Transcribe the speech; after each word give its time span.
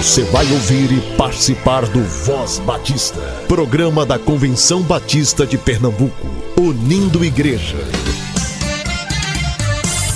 Você 0.00 0.24
vai 0.24 0.50
ouvir 0.50 0.90
e 0.92 1.16
participar 1.18 1.84
do 1.84 2.02
Voz 2.02 2.58
Batista, 2.60 3.20
programa 3.46 4.06
da 4.06 4.18
Convenção 4.18 4.80
Batista 4.80 5.46
de 5.46 5.58
Pernambuco, 5.58 6.26
unindo 6.58 7.22
igreja. 7.22 7.76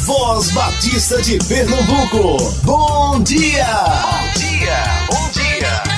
Voz 0.07 0.51
Batista 0.53 1.21
de 1.21 1.37
Pernambuco, 1.47 2.51
bom 2.65 3.23
dia! 3.23 3.67
Bom 3.75 4.39
dia, 4.39 4.85
bom 5.07 5.31
dia! 5.33 5.95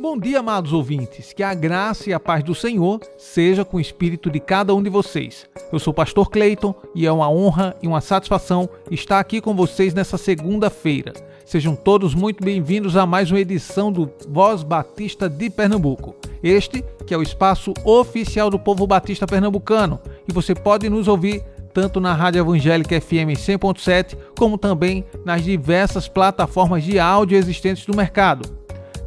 Bom 0.00 0.16
dia, 0.16 0.38
amados 0.38 0.72
ouvintes, 0.72 1.32
que 1.32 1.42
a 1.42 1.54
graça 1.54 2.08
e 2.08 2.12
a 2.12 2.20
paz 2.20 2.44
do 2.44 2.54
Senhor 2.54 3.00
seja 3.18 3.64
com 3.64 3.78
o 3.78 3.80
espírito 3.80 4.30
de 4.30 4.38
cada 4.38 4.72
um 4.72 4.80
de 4.80 4.88
vocês. 4.88 5.44
Eu 5.72 5.80
sou 5.80 5.90
o 5.90 5.94
pastor 5.94 6.30
Cleiton 6.30 6.72
e 6.94 7.04
é 7.04 7.10
uma 7.10 7.28
honra 7.28 7.74
e 7.82 7.88
uma 7.88 8.00
satisfação 8.00 8.68
estar 8.92 9.18
aqui 9.18 9.40
com 9.40 9.56
vocês 9.56 9.92
nessa 9.92 10.16
segunda-feira. 10.16 11.12
Sejam 11.46 11.76
todos 11.76 12.12
muito 12.12 12.42
bem-vindos 12.42 12.96
a 12.96 13.06
mais 13.06 13.30
uma 13.30 13.38
edição 13.38 13.92
do 13.92 14.10
Voz 14.28 14.64
Batista 14.64 15.28
de 15.28 15.48
Pernambuco. 15.48 16.16
Este 16.42 16.84
que 17.06 17.14
é 17.14 17.16
o 17.16 17.22
espaço 17.22 17.72
oficial 17.84 18.50
do 18.50 18.58
povo 18.58 18.84
batista 18.84 19.28
pernambucano 19.28 20.00
e 20.28 20.32
você 20.32 20.56
pode 20.56 20.90
nos 20.90 21.06
ouvir 21.06 21.44
tanto 21.72 22.00
na 22.00 22.12
Rádio 22.14 22.40
Evangélica 22.40 23.00
FM 23.00 23.38
100.7 23.38 24.16
como 24.36 24.58
também 24.58 25.04
nas 25.24 25.44
diversas 25.44 26.08
plataformas 26.08 26.82
de 26.82 26.98
áudio 26.98 27.38
existentes 27.38 27.86
no 27.86 27.94
mercado. 27.94 28.50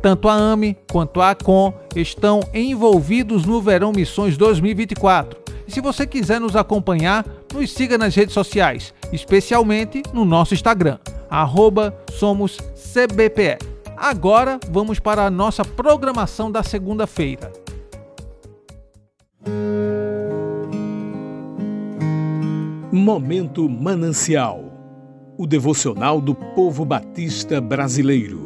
Tanto 0.01 0.29
a 0.29 0.33
AME 0.33 0.77
quanto 0.89 1.19
a 1.19 1.31
ACOM 1.31 1.73
estão 1.93 2.39
envolvidos 2.53 3.43
no 3.43 3.61
Verão 3.61 3.91
Missões 3.91 4.37
2024. 4.37 5.37
E 5.67 5.73
se 5.73 5.81
você 5.81 6.07
quiser 6.07 6.39
nos 6.39 6.55
acompanhar, 6.55 7.25
nos 7.53 7.69
siga 7.73 7.97
nas 7.97 8.15
redes 8.15 8.33
sociais, 8.33 8.93
especialmente 9.11 10.01
no 10.13 10.23
nosso 10.23 10.53
Instagram 10.53 10.99
arroba 11.29 11.95
somos 12.11 12.57
CBPE. 12.57 13.57
Agora 13.95 14.59
vamos 14.71 14.99
para 14.99 15.25
a 15.25 15.29
nossa 15.29 15.63
programação 15.63 16.51
da 16.51 16.63
segunda-feira. 16.63 17.51
Momento 22.91 23.69
Manancial 23.69 24.69
o 25.39 25.47
devocional 25.47 26.19
do 26.19 26.35
povo 26.35 26.83
batista 26.83 27.61
brasileiro. 27.61 28.41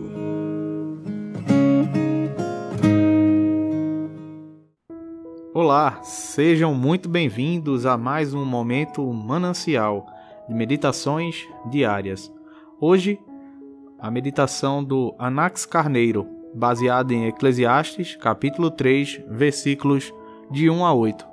Olá, 5.52 6.00
sejam 6.03 6.75
muito 6.75 7.09
bem-vindos 7.09 7.88
a 7.88 7.97
mais 7.97 8.36
um 8.36 8.45
Momento 8.45 9.03
Manancial 9.12 10.06
de 10.47 10.53
meditações 10.53 11.47
diárias. 11.72 12.31
Hoje, 12.86 13.17
a 13.98 14.12
meditação 14.12 14.84
do 14.84 15.16
Anax 15.17 15.66
Carneiro, 15.66 16.28
baseada 16.53 17.14
em 17.14 17.28
Eclesiastes, 17.28 18.17
capítulo 18.17 18.70
3, 18.70 19.22
versículos 19.30 20.14
de 20.52 20.70
1 20.70 20.86
a 20.86 20.94
8. 20.94 21.25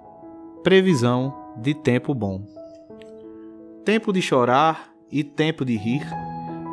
Previsão 0.62 1.34
de 1.56 1.74
tempo 1.74 2.14
bom. 2.14 2.40
Tempo 3.84 4.12
de 4.12 4.22
chorar 4.22 4.92
e 5.10 5.24
tempo 5.24 5.64
de 5.64 5.76
rir, 5.76 6.06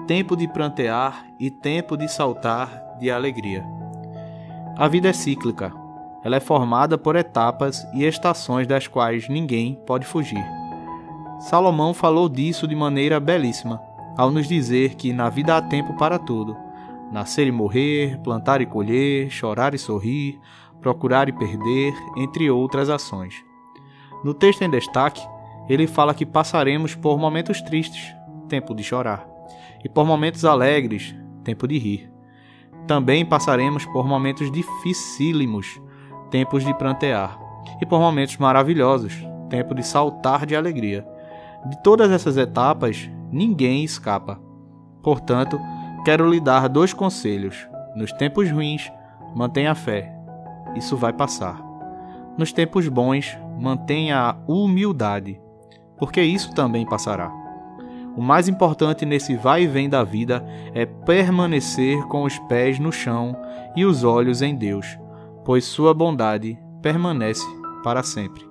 tempo 0.06 0.36
de 0.36 0.48
prantear 0.48 1.26
e 1.40 1.50
tempo 1.50 1.98
de 1.98 2.08
saltar 2.08 3.00
de 3.00 3.10
alegria. 3.10 3.66
A 4.78 4.88
vida 4.88 5.10
é 5.10 5.14
cíclica. 5.14 5.74
Ela 6.24 6.36
é 6.36 6.40
formada 6.40 7.00
por 7.00 7.16
etapas 7.16 7.84
e 7.96 8.06
estações 8.06 8.68
das 8.68 8.86
quais 8.88 9.28
ninguém 9.28 9.74
pode 9.88 10.06
fugir. 10.06 10.46
Salomão 11.40 11.96
falou 11.96 12.30
disso 12.30 12.68
de 12.68 12.76
maneira 12.76 13.20
belíssima 13.20 13.87
ao 14.18 14.32
nos 14.32 14.48
dizer 14.48 14.96
que 14.96 15.14
na 15.14 15.30
vida 15.30 15.56
há 15.56 15.62
tempo 15.62 15.94
para 15.94 16.18
tudo: 16.18 16.58
nascer 17.12 17.48
e 17.48 17.52
morrer, 17.52 18.20
plantar 18.20 18.62
e 18.62 18.66
colher, 18.66 19.30
chorar 19.30 19.74
e 19.74 19.78
sorrir, 19.78 20.40
procurar 20.82 21.30
e 21.30 21.32
perder, 21.32 21.94
entre 22.18 22.50
outras 22.50 22.90
ações. 22.90 23.36
No 24.24 24.34
texto 24.34 24.64
em 24.64 24.70
destaque, 24.70 25.22
ele 25.70 25.86
fala 25.86 26.14
que 26.14 26.26
passaremos 26.26 26.96
por 26.96 27.20
momentos 27.20 27.62
tristes, 27.62 28.16
tempo 28.48 28.74
de 28.74 28.84
chorar, 28.84 29.28
e 29.84 29.90
por 29.90 30.06
momentos 30.06 30.44
alegres, 30.44 31.16
tempo 31.44 31.68
de 31.68 31.78
rir. 31.78 32.12
Também 32.88 33.26
passaremos 33.26 33.86
por 33.86 34.08
momentos 34.08 34.52
dificílimos, 34.52 35.80
tempos 36.32 36.66
de 36.66 36.74
prantear, 36.74 37.38
e 37.82 37.86
por 37.86 38.00
momentos 38.00 38.38
maravilhosos, 38.38 39.14
tempo 39.50 39.76
de 39.76 39.84
saltar 39.84 40.46
de 40.46 40.56
alegria. 40.56 41.06
De 41.66 41.82
todas 41.84 42.12
essas 42.12 42.38
etapas, 42.38 43.10
ninguém 43.32 43.84
escapa. 43.84 44.40
Portanto, 45.04 45.60
quero 46.04 46.30
lhe 46.30 46.40
dar 46.40 46.68
dois 46.68 46.94
conselhos. 46.94 47.68
Nos 47.96 48.12
tempos 48.12 48.52
ruins, 48.52 48.92
mantenha 49.36 49.72
a 49.72 49.76
fé. 49.76 50.14
Isso 50.76 50.96
vai 50.96 51.14
passar. 51.14 51.62
Nos 52.38 52.52
tempos 52.52 52.88
bons, 52.88 53.38
mantenha 53.60 54.18
a 54.20 54.38
humildade, 54.48 55.40
porque 55.98 56.22
isso 56.22 56.54
também 56.54 56.86
passará. 56.86 57.32
O 58.16 58.22
mais 58.22 58.48
importante 58.48 59.06
nesse 59.06 59.36
vai 59.36 59.64
e 59.64 59.68
vem 59.68 59.90
da 59.90 60.04
vida 60.04 60.46
é 60.74 60.86
permanecer 60.86 62.04
com 62.08 62.24
os 62.24 62.38
pés 62.40 62.80
no 62.80 62.92
chão 62.92 63.36
e 63.76 63.86
os 63.86 64.04
olhos 64.04 64.42
em 64.42 64.56
Deus, 64.56 64.98
pois 65.46 65.66
sua 65.66 65.94
bondade 65.94 66.58
permanece 66.82 67.46
para 67.84 68.04
sempre. 68.04 68.46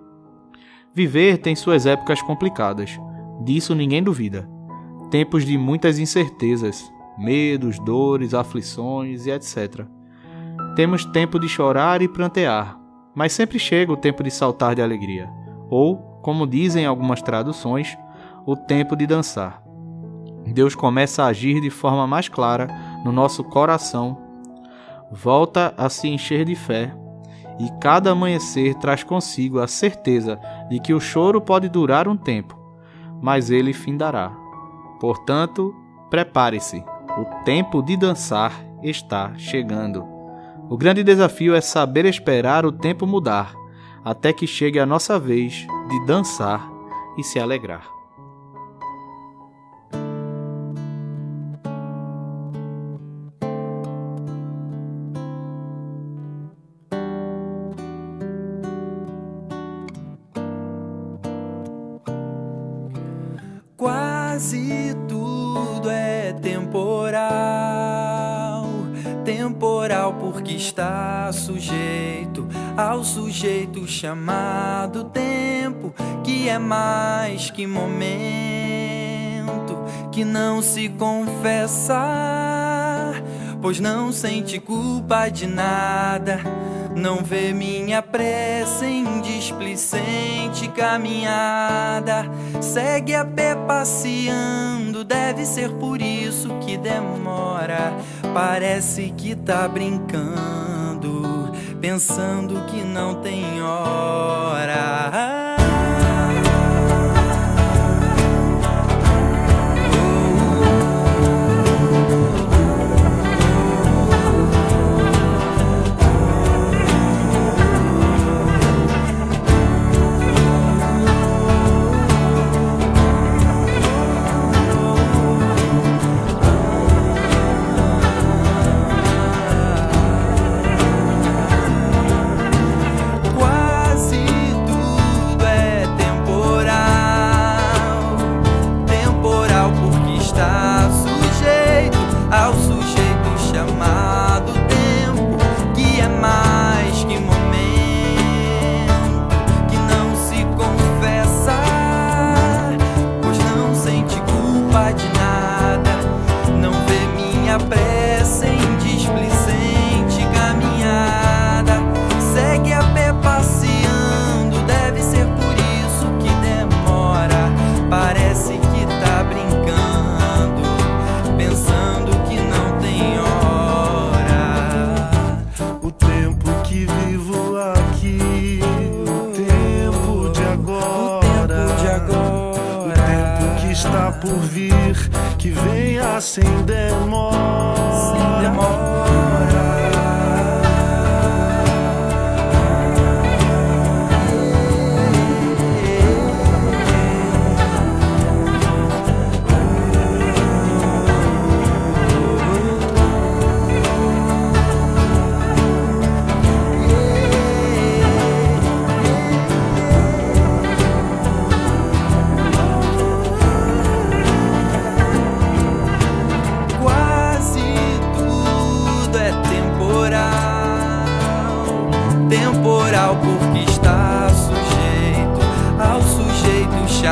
Viver 0.95 1.39
tem 1.39 1.55
suas 1.55 1.85
épocas 1.85 2.23
complicadas, 2.23 2.99
disso 3.45 3.75
ninguém 3.75 4.03
duvida 4.03 4.56
tempos 5.11 5.45
de 5.45 5.57
muitas 5.57 5.99
incertezas, 5.99 6.93
medos, 7.17 7.79
dores, 7.79 8.35
aflições 8.35 9.27
e 9.27 9.31
etc. 9.31 9.87
Temos 10.75 11.05
tempo 11.05 11.39
de 11.39 11.49
chorar 11.49 12.03
e 12.03 12.09
prantear, 12.09 12.79
mas 13.15 13.33
sempre 13.33 13.59
chega 13.59 13.93
o 13.93 13.97
tempo 13.97 14.23
de 14.23 14.31
saltar 14.31 14.75
de 14.75 14.83
alegria, 14.83 15.29
ou, 15.71 15.97
como 16.23 16.47
dizem 16.47 16.85
algumas 16.85 17.23
traduções, 17.23 17.97
o 18.45 18.57
tempo 18.57 18.95
de 18.95 19.07
dançar. 19.07 19.63
Deus 20.47 20.75
começa 20.75 21.25
a 21.25 21.29
agir 21.29 21.61
de 21.61 21.71
forma 21.71 22.07
mais 22.07 22.29
clara 22.29 22.69
no 23.05 23.11
nosso 23.11 23.43
coração, 23.43 24.19
volta 25.11 25.75
a 25.77 25.89
se 25.89 26.09
encher 26.09 26.45
de 26.45 26.55
fé, 26.55 26.95
e 27.59 27.71
cada 27.81 28.11
amanhecer 28.11 28.75
traz 28.75 29.03
consigo 29.03 29.61
a 29.61 29.67
certeza 29.67 30.39
de 30.69 30.79
que 30.79 30.93
o 30.93 31.01
choro 31.01 31.41
pode 31.41 31.69
durar 31.69 32.07
um 32.07 32.17
tempo, 32.17 32.57
mas 33.21 33.51
ele 33.51 33.73
findará. 33.73 34.46
Portanto, 35.01 35.75
prepare-se, 36.11 36.85
o 37.19 37.45
tempo 37.45 37.83
de 37.83 37.97
dançar 37.97 38.53
está 38.83 39.35
chegando. 39.37 40.05
O 40.69 40.77
grande 40.77 41.05
desafio 41.05 41.55
é 41.55 41.61
saber 41.61 42.05
esperar 42.05 42.67
o 42.67 42.73
tempo 42.73 43.07
mudar, 43.07 43.55
até 44.05 44.33
que 44.33 44.47
chegue 44.47 44.79
a 44.79 44.87
nossa 44.87 45.19
vez 45.19 45.67
de 45.89 46.07
dançar 46.07 46.69
e 47.17 47.23
se 47.23 47.39
alegrar. 47.39 47.96
Quase 64.37 64.95
tudo 65.09 65.89
é 65.89 66.35
temporal, 66.35 67.25
temporal 69.25 70.13
porque 70.13 70.53
está 70.53 71.33
sujeito 71.33 72.47
ao 72.77 73.03
sujeito 73.03 73.89
chamado 73.89 75.05
tempo, 75.05 75.95
que 76.23 76.51
é 76.51 76.59
mais 76.59 77.51
que 77.51 77.67
momento, 77.67 78.13
que 80.13 80.23
não 80.23 80.61
se 80.61 80.91
confessa, 80.91 81.95
pois 83.63 83.81
não 83.81 84.13
sente 84.13 84.61
culpa 84.61 85.31
de 85.31 85.47
nada 85.47 86.66
não 86.97 87.23
vê 87.23 87.53
minha 87.53 88.01
pressa 88.01 88.87
em 88.87 89.21
displicente 89.21 90.67
caminhada. 90.75 92.25
Segue 92.61 93.15
a 93.15 93.25
pé 93.25 93.55
passeando, 93.55 95.05
deve 95.05 95.45
ser 95.45 95.71
por 95.73 96.01
isso 96.01 96.49
que 96.61 96.79
demora. 96.79 97.93
Parece 98.33 99.13
que 99.15 99.37
tá 99.37 99.69
brincando, 99.69 101.53
pensando 101.81 102.65
que 102.65 102.83
não 102.83 103.17
tem 103.17 103.63
hora. 103.63 105.36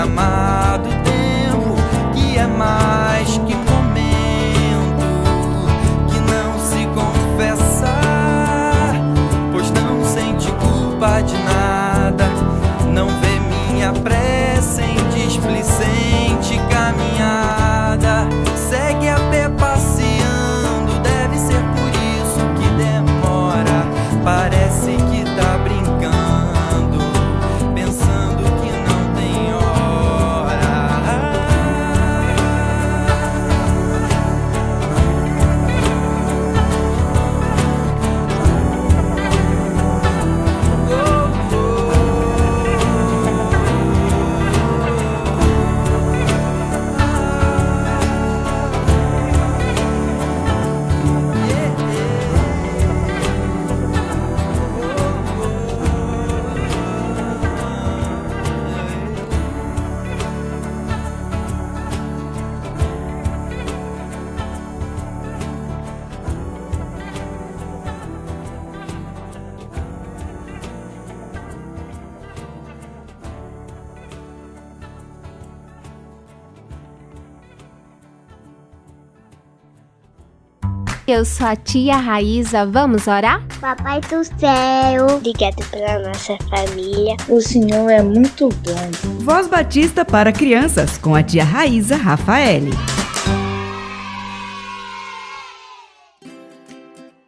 Sujeito 0.04 0.63
Eu 81.06 81.22
sou 81.22 81.46
a 81.46 81.54
tia 81.54 81.96
Raíza, 81.96 82.64
vamos 82.64 83.06
orar? 83.06 83.46
Papai 83.60 84.00
do 84.00 84.24
céu, 84.24 85.06
obrigado 85.16 85.62
pela 85.70 85.98
nossa 85.98 86.34
família. 86.48 87.14
O 87.28 87.42
Senhor 87.42 87.90
é 87.90 88.02
muito 88.02 88.48
bom. 88.48 89.20
Voz 89.20 89.46
Batista 89.46 90.02
para 90.02 90.32
crianças 90.32 90.96
com 90.96 91.14
a 91.14 91.22
tia 91.22 91.44
Raíza 91.44 91.94
Rafaele. 91.94 92.70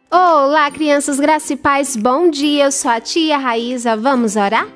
Olá, 0.09 0.71
crianças, 0.71 1.19
graça 1.19 1.53
e 1.53 1.55
paz, 1.55 1.95
bom 1.95 2.31
dia. 2.31 2.65
Eu 2.65 2.71
sou 2.71 2.89
a 2.89 2.99
tia 2.99 3.37
Raíza, 3.37 3.95
vamos 3.95 4.35
orar? 4.35 4.67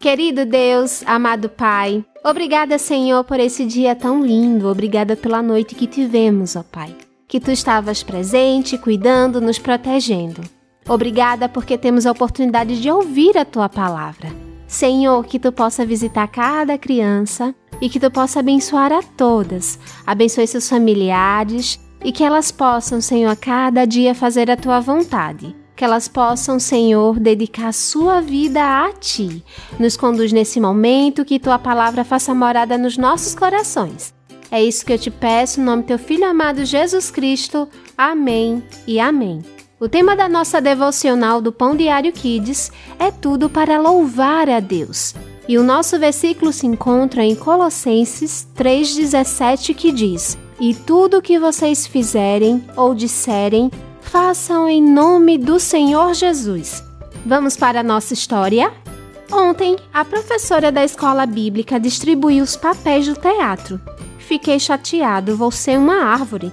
Querido 0.00 0.44
Deus, 0.44 1.04
amado 1.06 1.48
Pai, 1.48 2.04
obrigada, 2.24 2.78
Senhor, 2.78 3.22
por 3.22 3.38
esse 3.38 3.64
dia 3.64 3.94
tão 3.94 4.26
lindo. 4.26 4.66
Obrigada 4.66 5.14
pela 5.14 5.40
noite 5.40 5.76
que 5.76 5.86
tivemos, 5.86 6.56
ó 6.56 6.64
Pai. 6.64 6.92
Que 7.30 7.38
tu 7.38 7.52
estavas 7.52 8.02
presente, 8.02 8.76
cuidando, 8.76 9.40
nos 9.40 9.56
protegendo. 9.56 10.42
Obrigada 10.88 11.48
porque 11.48 11.78
temos 11.78 12.04
a 12.04 12.10
oportunidade 12.10 12.80
de 12.80 12.90
ouvir 12.90 13.38
a 13.38 13.44
tua 13.44 13.68
palavra. 13.68 14.32
Senhor, 14.66 15.24
que 15.24 15.38
tu 15.38 15.52
possa 15.52 15.86
visitar 15.86 16.26
cada 16.26 16.76
criança 16.76 17.54
e 17.80 17.88
que 17.88 18.00
tu 18.00 18.10
possa 18.10 18.40
abençoar 18.40 18.92
a 18.92 19.00
todas. 19.00 19.78
Abençoe 20.04 20.44
seus 20.48 20.68
familiares 20.68 21.78
e 22.04 22.10
que 22.10 22.24
elas 22.24 22.50
possam, 22.50 23.00
Senhor, 23.00 23.30
a 23.30 23.36
cada 23.36 23.84
dia 23.84 24.12
fazer 24.12 24.50
a 24.50 24.56
tua 24.56 24.80
vontade. 24.80 25.54
Que 25.76 25.84
elas 25.84 26.08
possam, 26.08 26.58
Senhor, 26.58 27.20
dedicar 27.20 27.72
sua 27.72 28.20
vida 28.20 28.60
a 28.60 28.92
ti. 28.92 29.44
Nos 29.78 29.96
conduz 29.96 30.32
nesse 30.32 30.60
momento, 30.60 31.24
que 31.24 31.38
tua 31.38 31.60
palavra 31.60 32.02
faça 32.02 32.34
morada 32.34 32.76
nos 32.76 32.98
nossos 32.98 33.36
corações. 33.36 34.18
É 34.50 34.62
isso 34.62 34.84
que 34.84 34.92
eu 34.92 34.98
te 34.98 35.10
peço, 35.10 35.60
em 35.60 35.64
nome 35.64 35.82
do 35.82 35.86
teu 35.86 35.98
filho 35.98 36.26
amado 36.26 36.64
Jesus 36.64 37.10
Cristo. 37.10 37.68
Amém 37.96 38.62
e 38.86 38.98
amém. 38.98 39.42
O 39.78 39.88
tema 39.88 40.14
da 40.16 40.28
nossa 40.28 40.60
devocional 40.60 41.40
do 41.40 41.52
Pão 41.52 41.74
Diário 41.76 42.12
Kids 42.12 42.70
é 42.98 43.10
tudo 43.10 43.48
para 43.48 43.80
louvar 43.80 44.48
a 44.50 44.60
Deus. 44.60 45.14
E 45.48 45.56
o 45.56 45.62
nosso 45.62 45.98
versículo 45.98 46.52
se 46.52 46.66
encontra 46.66 47.24
em 47.24 47.34
Colossenses 47.34 48.46
3,17 48.56 49.74
que 49.74 49.90
diz: 49.90 50.36
E 50.60 50.74
tudo 50.74 51.22
que 51.22 51.38
vocês 51.38 51.86
fizerem 51.86 52.64
ou 52.76 52.94
disserem, 52.94 53.70
façam 54.00 54.68
em 54.68 54.82
nome 54.82 55.38
do 55.38 55.58
Senhor 55.58 56.12
Jesus. 56.12 56.84
Vamos 57.24 57.56
para 57.56 57.80
a 57.80 57.84
nossa 57.84 58.12
história? 58.12 58.72
Ontem, 59.32 59.76
a 59.94 60.04
professora 60.04 60.72
da 60.72 60.84
escola 60.84 61.24
bíblica 61.24 61.78
distribuiu 61.78 62.42
os 62.42 62.56
papéis 62.56 63.06
do 63.06 63.14
teatro. 63.14 63.80
Fiquei 64.30 64.60
chateado, 64.60 65.36
vou 65.36 65.50
ser 65.50 65.76
uma 65.76 66.04
árvore. 66.04 66.52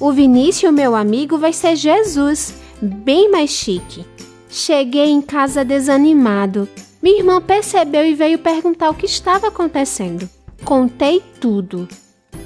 O 0.00 0.10
Vinícius, 0.10 0.72
meu 0.72 0.96
amigo, 0.96 1.36
vai 1.36 1.52
ser 1.52 1.76
Jesus, 1.76 2.54
bem 2.80 3.30
mais 3.30 3.50
chique. 3.50 4.06
Cheguei 4.48 5.10
em 5.10 5.20
casa 5.20 5.62
desanimado. 5.62 6.66
Minha 7.02 7.18
irmã 7.18 7.38
percebeu 7.38 8.06
e 8.06 8.14
veio 8.14 8.38
perguntar 8.38 8.88
o 8.88 8.94
que 8.94 9.04
estava 9.04 9.48
acontecendo. 9.48 10.26
Contei 10.64 11.22
tudo. 11.38 11.86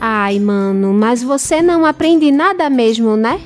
Ai, 0.01 0.41
mano, 0.41 0.93
mas 0.93 1.23
você 1.23 1.63
não 1.63 1.87
aprende 1.87 2.33
nada 2.33 2.69
mesmo, 2.69 3.17
né? 3.17 3.41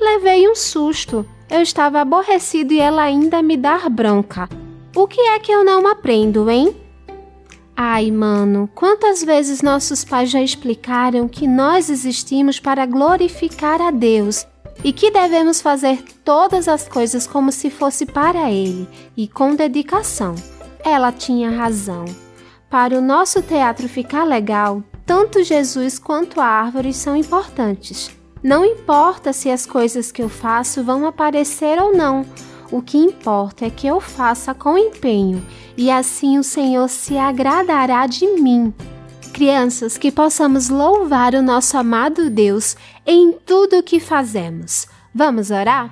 Levei 0.00 0.48
um 0.48 0.54
susto. 0.54 1.26
Eu 1.50 1.60
estava 1.60 2.00
aborrecido 2.00 2.72
e 2.72 2.80
ela 2.80 3.02
ainda 3.02 3.42
me 3.42 3.58
dar 3.58 3.90
bronca. 3.90 4.48
O 4.96 5.06
que 5.06 5.20
é 5.20 5.38
que 5.40 5.52
eu 5.52 5.62
não 5.62 5.86
aprendo, 5.86 6.48
hein? 6.48 6.74
Ai, 7.82 8.10
mano, 8.10 8.68
quantas 8.74 9.24
vezes 9.24 9.62
nossos 9.62 10.04
pais 10.04 10.28
já 10.28 10.42
explicaram 10.42 11.26
que 11.26 11.46
nós 11.46 11.88
existimos 11.88 12.60
para 12.60 12.84
glorificar 12.84 13.80
a 13.80 13.90
Deus 13.90 14.46
e 14.84 14.92
que 14.92 15.10
devemos 15.10 15.62
fazer 15.62 16.04
todas 16.22 16.68
as 16.68 16.86
coisas 16.86 17.26
como 17.26 17.50
se 17.50 17.70
fosse 17.70 18.04
para 18.04 18.50
Ele 18.50 18.86
e 19.16 19.26
com 19.26 19.54
dedicação. 19.54 20.34
Ela 20.84 21.10
tinha 21.10 21.50
razão. 21.50 22.04
Para 22.68 22.98
o 22.98 23.00
nosso 23.00 23.40
teatro 23.40 23.88
ficar 23.88 24.24
legal, 24.24 24.82
tanto 25.06 25.42
Jesus 25.42 25.98
quanto 25.98 26.38
a 26.38 26.44
árvore 26.44 26.92
são 26.92 27.16
importantes. 27.16 28.10
Não 28.42 28.62
importa 28.62 29.32
se 29.32 29.48
as 29.48 29.64
coisas 29.64 30.12
que 30.12 30.20
eu 30.20 30.28
faço 30.28 30.84
vão 30.84 31.06
aparecer 31.06 31.80
ou 31.80 31.96
não. 31.96 32.26
O 32.70 32.82
que 32.82 32.98
importa 32.98 33.64
é 33.64 33.70
que 33.70 33.86
eu 33.86 34.02
faça 34.02 34.52
com 34.52 34.76
empenho 34.76 35.42
e 35.80 35.90
assim 35.90 36.38
o 36.38 36.42
Senhor 36.42 36.86
se 36.90 37.16
agradará 37.16 38.06
de 38.06 38.26
mim. 38.26 38.70
Crianças, 39.32 39.96
que 39.96 40.12
possamos 40.12 40.68
louvar 40.68 41.34
o 41.34 41.40
nosso 41.40 41.74
amado 41.78 42.28
Deus 42.28 42.76
em 43.06 43.32
tudo 43.32 43.78
o 43.78 43.82
que 43.82 43.98
fazemos. 43.98 44.86
Vamos 45.14 45.50
orar? 45.50 45.90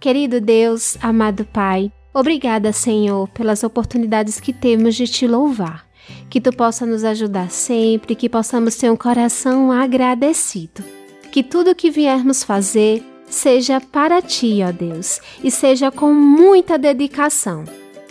Querido 0.00 0.40
Deus, 0.40 0.98
amado 1.00 1.44
Pai, 1.44 1.92
obrigada, 2.12 2.72
Senhor, 2.72 3.28
pelas 3.28 3.62
oportunidades 3.62 4.40
que 4.40 4.52
temos 4.52 4.96
de 4.96 5.06
te 5.06 5.28
louvar. 5.28 5.86
Que 6.28 6.40
tu 6.40 6.50
possa 6.52 6.84
nos 6.84 7.04
ajudar 7.04 7.48
sempre, 7.48 8.16
que 8.16 8.28
possamos 8.28 8.74
ter 8.74 8.90
um 8.90 8.96
coração 8.96 9.70
agradecido. 9.70 10.82
Que 11.30 11.44
tudo 11.44 11.70
o 11.70 11.76
que 11.76 11.92
viermos 11.92 12.42
fazer 12.42 13.04
seja 13.30 13.80
para 13.80 14.20
ti, 14.20 14.58
ó 14.68 14.72
Deus, 14.72 15.20
e 15.44 15.48
seja 15.48 15.92
com 15.92 16.12
muita 16.12 16.76
dedicação. 16.76 17.62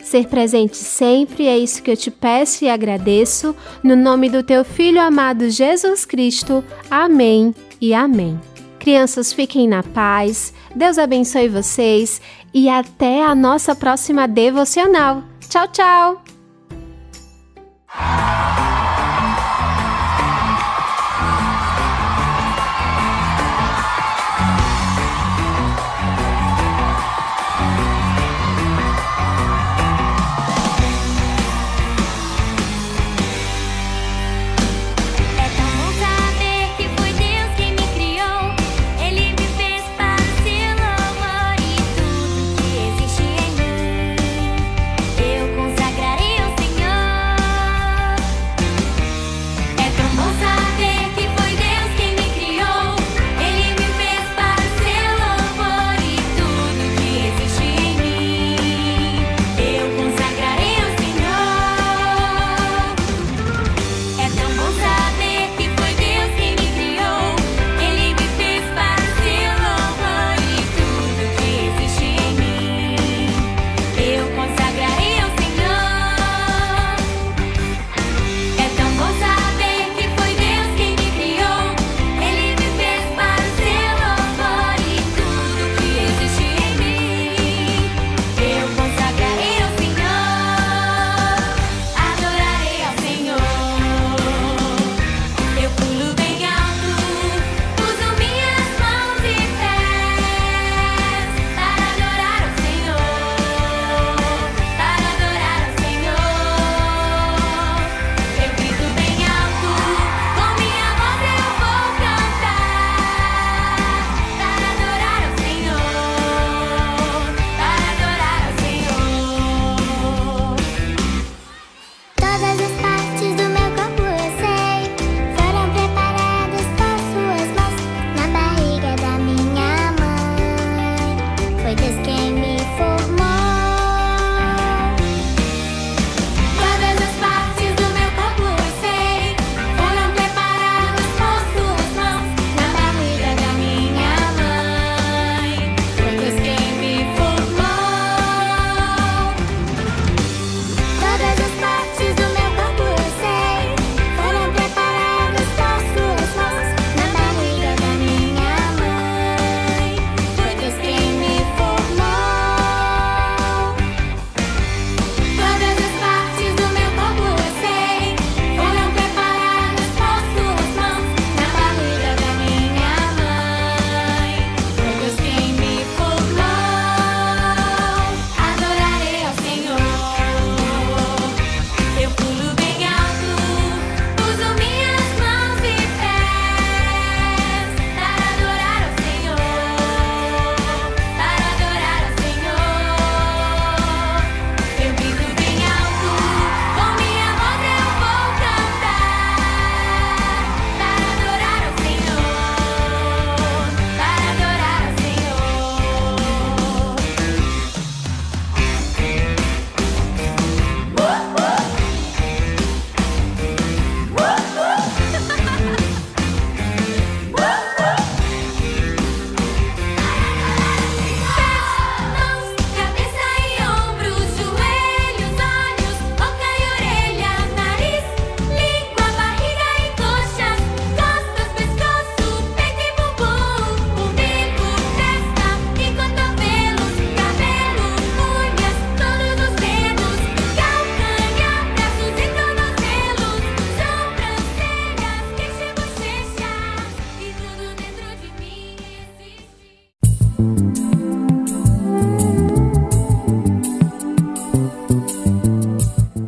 Ser 0.08 0.26
presente 0.28 0.78
sempre 0.78 1.48
é 1.48 1.60
isso 1.60 1.84
que 1.84 1.92
eu 1.92 1.98
te 1.98 2.10
peço 2.10 2.64
e 2.64 2.70
agradeço, 2.70 3.54
no 3.84 3.94
nome 3.94 4.30
do 4.30 4.42
teu 4.42 4.64
Filho 4.64 5.02
amado 5.02 5.50
Jesus 5.50 6.06
Cristo. 6.06 6.64
Amém 6.90 7.54
e 7.82 7.94
amém. 7.94 8.40
Crianças, 8.80 9.34
fiquem 9.34 9.68
na 9.68 9.84
paz, 9.84 10.54
Deus 10.74 10.98
abençoe 10.98 11.50
vocês 11.50 12.22
e 12.54 12.70
até 12.70 13.22
a 13.22 13.36
nossa 13.36 13.76
próxima 13.76 14.30
devocional. 14.30 15.24
Tchau, 15.50 15.68
tchau! 15.68 16.24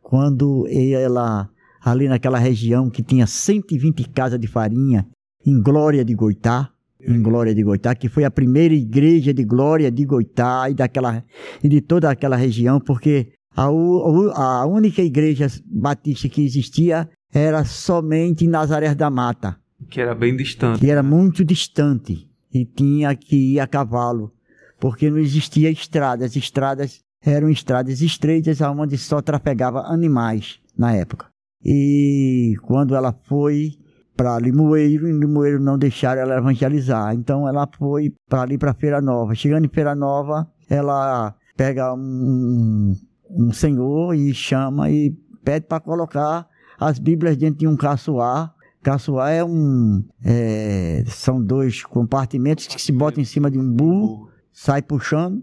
quando 0.01 0.67
ela, 0.70 1.48
ali 1.82 2.08
naquela 2.08 2.39
região 2.39 2.89
que 2.89 3.03
tinha 3.03 3.27
120 3.27 4.10
casas 4.10 4.39
de 4.39 4.48
farinha, 4.48 5.08
em 5.45 5.61
Glória 5.61 6.03
de 6.03 6.13
Goitá, 6.13 6.69
em 6.99 7.21
Glória 7.21 7.53
de 7.53 7.61
Goitá, 7.61 7.93
que 7.93 8.09
foi 8.09 8.23
a 8.23 8.31
primeira 8.31 8.73
igreja 8.73 9.33
de 9.33 9.43
Glória 9.43 9.91
de 9.91 10.05
Goitá 10.05 10.69
e, 10.69 10.73
daquela, 10.73 11.23
e 11.63 11.69
de 11.69 11.81
toda 11.81 12.09
aquela 12.09 12.35
região, 12.35 12.79
porque 12.79 13.33
a, 13.55 13.65
a 13.65 14.65
única 14.65 15.01
igreja 15.01 15.47
batista 15.65 16.27
que 16.27 16.43
existia 16.43 17.07
era 17.33 17.63
somente 17.63 18.45
em 18.45 18.47
Nazaré 18.47 18.95
da 18.95 19.09
Mata 19.09 19.57
Que 19.89 20.01
era 20.01 20.15
bem 20.15 20.35
distante. 20.35 20.79
que 20.79 20.89
era 20.89 21.03
muito 21.03 21.43
distante 21.43 22.27
e 22.53 22.65
tinha 22.65 23.13
que 23.15 23.53
ir 23.53 23.59
a 23.59 23.67
cavalo, 23.67 24.31
porque 24.79 25.09
não 25.09 25.17
existia 25.17 25.69
estrada. 25.69 26.25
As 26.25 26.36
estradas 26.36 27.01
eram 27.21 27.49
estradas 27.49 28.01
estreitas 28.01 28.62
onde 28.62 28.97
só 28.97 29.21
trafegava 29.21 29.81
animais 29.81 30.60
na 30.77 30.93
época. 30.93 31.27
E 31.63 32.55
quando 32.62 32.95
ela 32.95 33.13
foi 33.27 33.73
para 34.15 34.39
Limoeiro, 34.39 35.08
em 35.08 35.17
Limoeiro 35.17 35.60
não 35.60 35.78
deixaram 35.78 36.21
ela 36.21 36.38
evangelizar. 36.38 37.13
Então 37.13 37.47
ela 37.47 37.67
foi 37.78 38.13
para 38.30 38.41
ali 38.41 38.58
para 38.58 38.73
Feira 38.73 39.01
Nova. 39.01 39.36
Chegando 39.36 39.65
em 39.65 39.69
Feira 39.69 39.95
Nova, 39.95 40.47
ela 40.69 41.36
pega 41.56 41.93
um, 41.93 42.95
um 43.30 43.51
senhor 43.51 44.13
e 44.15 44.34
chama 44.34 44.89
e 44.89 45.12
pede 45.43 45.67
para 45.67 45.80
colocar 45.80 46.47
as 46.80 46.99
Bíblias 46.99 47.38
dentro 47.38 47.60
de 47.60 47.67
um 47.67 47.78
caçoar 47.78 48.56
Caçoar 48.86 49.32
é 49.32 49.43
um. 49.43 50.04
é, 50.23 51.04
são 51.08 51.43
dois 51.43 51.82
compartimentos 51.82 52.67
que 52.67 52.80
se 52.80 52.91
botam 52.91 53.19
em 53.19 53.25
cima 53.25 53.49
de 53.49 53.58
um 53.58 53.67
burro, 53.67 54.30
sai 54.54 54.80
puxando 54.80 55.41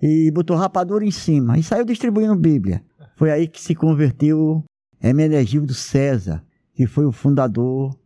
e 0.00 0.30
botou 0.30 0.56
rapadura 0.56 1.04
em 1.04 1.10
cima 1.10 1.58
e 1.58 1.62
saiu 1.64 1.84
distribuindo 1.84 2.36
Bíblia. 2.36 2.84
Foi 3.16 3.32
aí 3.32 3.48
que 3.48 3.60
se 3.60 3.74
converteu 3.74 4.62
Hermenegildo 5.02 5.74
César, 5.74 6.44
que 6.72 6.86
foi 6.86 7.04
o 7.04 7.10
fundador 7.10 7.98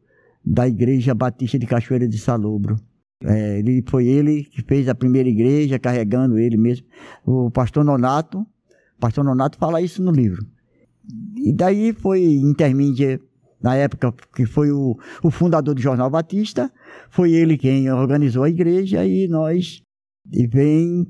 da 0.50 0.66
Igreja 0.66 1.14
Batista 1.14 1.58
de 1.58 1.66
Cachoeira 1.66 2.08
de 2.08 2.18
Salobro. 2.18 2.76
É, 3.22 3.58
ele, 3.58 3.84
foi 3.87 4.06
ele 4.06 4.44
que 4.44 4.62
fez 4.62 4.88
a 4.88 4.94
primeira 4.94 5.28
igreja, 5.28 5.78
carregando 5.78 6.38
ele 6.38 6.56
mesmo. 6.56 6.87
O 7.24 7.50
pastor 7.50 7.84
Nonato, 7.84 8.46
pastor 8.98 9.24
Nonato 9.24 9.58
fala 9.58 9.82
isso 9.82 10.02
no 10.02 10.11
livro. 10.11 10.46
E 11.37 11.52
daí 11.52 11.92
foi 11.92 12.22
intermídia 12.24 13.20
na 13.61 13.74
época 13.74 14.14
que 14.34 14.46
foi 14.46 14.70
o, 14.70 14.96
o 15.22 15.30
fundador 15.30 15.74
do 15.74 15.80
Jornal 15.80 16.08
Batista, 16.08 16.72
foi 17.11 17.32
ele 17.32 17.58
quem 17.58 17.90
organizou 17.90 18.44
a 18.44 18.50
igreja 18.50 19.04
e 19.04 19.26
nós, 19.26 19.82
e 20.32 20.46
vem 20.46 21.06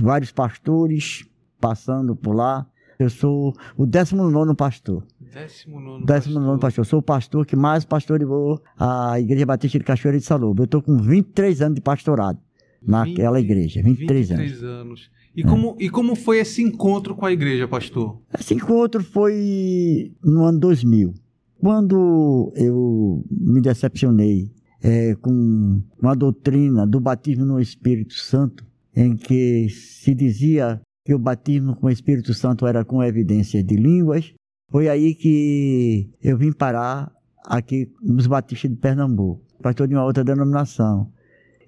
vários 0.00 0.30
pastores 0.30 1.26
passando 1.60 2.14
por 2.14 2.34
lá. 2.34 2.66
Eu 3.02 3.10
sou 3.10 3.52
o 3.76 3.84
19 3.84 4.54
pastor. 4.54 5.04
Décimo 5.18 5.80
nono. 5.80 6.06
19 6.06 6.60
pastor. 6.60 6.86
Sou 6.86 7.00
o 7.00 7.02
pastor 7.02 7.44
que 7.44 7.56
mais 7.56 7.84
pastoreou 7.84 8.62
a 8.78 9.18
Igreja 9.18 9.44
Batista 9.44 9.78
de 9.78 9.84
Cachoeira 9.84 10.18
de 10.18 10.24
Salobro. 10.24 10.62
Eu 10.62 10.66
estou 10.66 10.80
com 10.80 10.96
23 10.98 11.62
anos 11.62 11.74
de 11.74 11.80
pastorado 11.80 12.38
naquela 12.80 13.38
20, 13.38 13.44
igreja. 13.44 13.82
23, 13.82 14.30
anos. 14.30 14.42
23 14.44 14.62
anos. 14.64 15.10
E, 15.34 15.42
como, 15.42 15.76
e 15.80 15.88
como 15.88 16.14
foi 16.14 16.38
esse 16.38 16.62
encontro 16.62 17.14
com 17.14 17.26
a 17.26 17.32
igreja, 17.32 17.66
pastor? 17.66 18.20
Esse 18.38 18.54
encontro 18.54 19.02
foi 19.02 20.12
no 20.22 20.44
ano 20.44 20.60
2000. 20.60 21.14
Quando 21.58 22.52
eu 22.54 23.24
me 23.30 23.60
decepcionei 23.60 24.52
é, 24.82 25.14
com 25.14 25.80
uma 26.00 26.14
doutrina 26.14 26.86
do 26.86 27.00
batismo 27.00 27.44
no 27.44 27.60
Espírito 27.60 28.14
Santo, 28.14 28.66
em 28.94 29.16
que 29.16 29.68
se 29.70 30.14
dizia 30.14 30.80
que 31.04 31.14
o 31.14 31.18
batismo 31.18 31.76
com 31.76 31.86
o 31.86 31.90
Espírito 31.90 32.32
Santo 32.32 32.66
era 32.66 32.84
com 32.84 33.02
evidências 33.02 33.64
de 33.64 33.76
línguas, 33.76 34.32
foi 34.70 34.88
aí 34.88 35.14
que 35.14 36.10
eu 36.22 36.36
vim 36.36 36.52
parar 36.52 37.12
aqui 37.44 37.92
nos 38.00 38.26
batistas 38.26 38.70
de 38.70 38.76
Pernambuco, 38.76 39.44
pastor 39.60 39.88
de 39.88 39.94
uma 39.94 40.04
outra 40.04 40.24
denominação. 40.24 41.12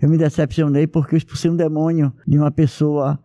Eu 0.00 0.08
me 0.08 0.16
decepcionei 0.16 0.86
porque 0.86 1.14
eu 1.14 1.18
expulsei 1.18 1.50
um 1.50 1.56
demônio 1.56 2.12
de 2.26 2.38
uma 2.38 2.50
pessoa 2.50 3.18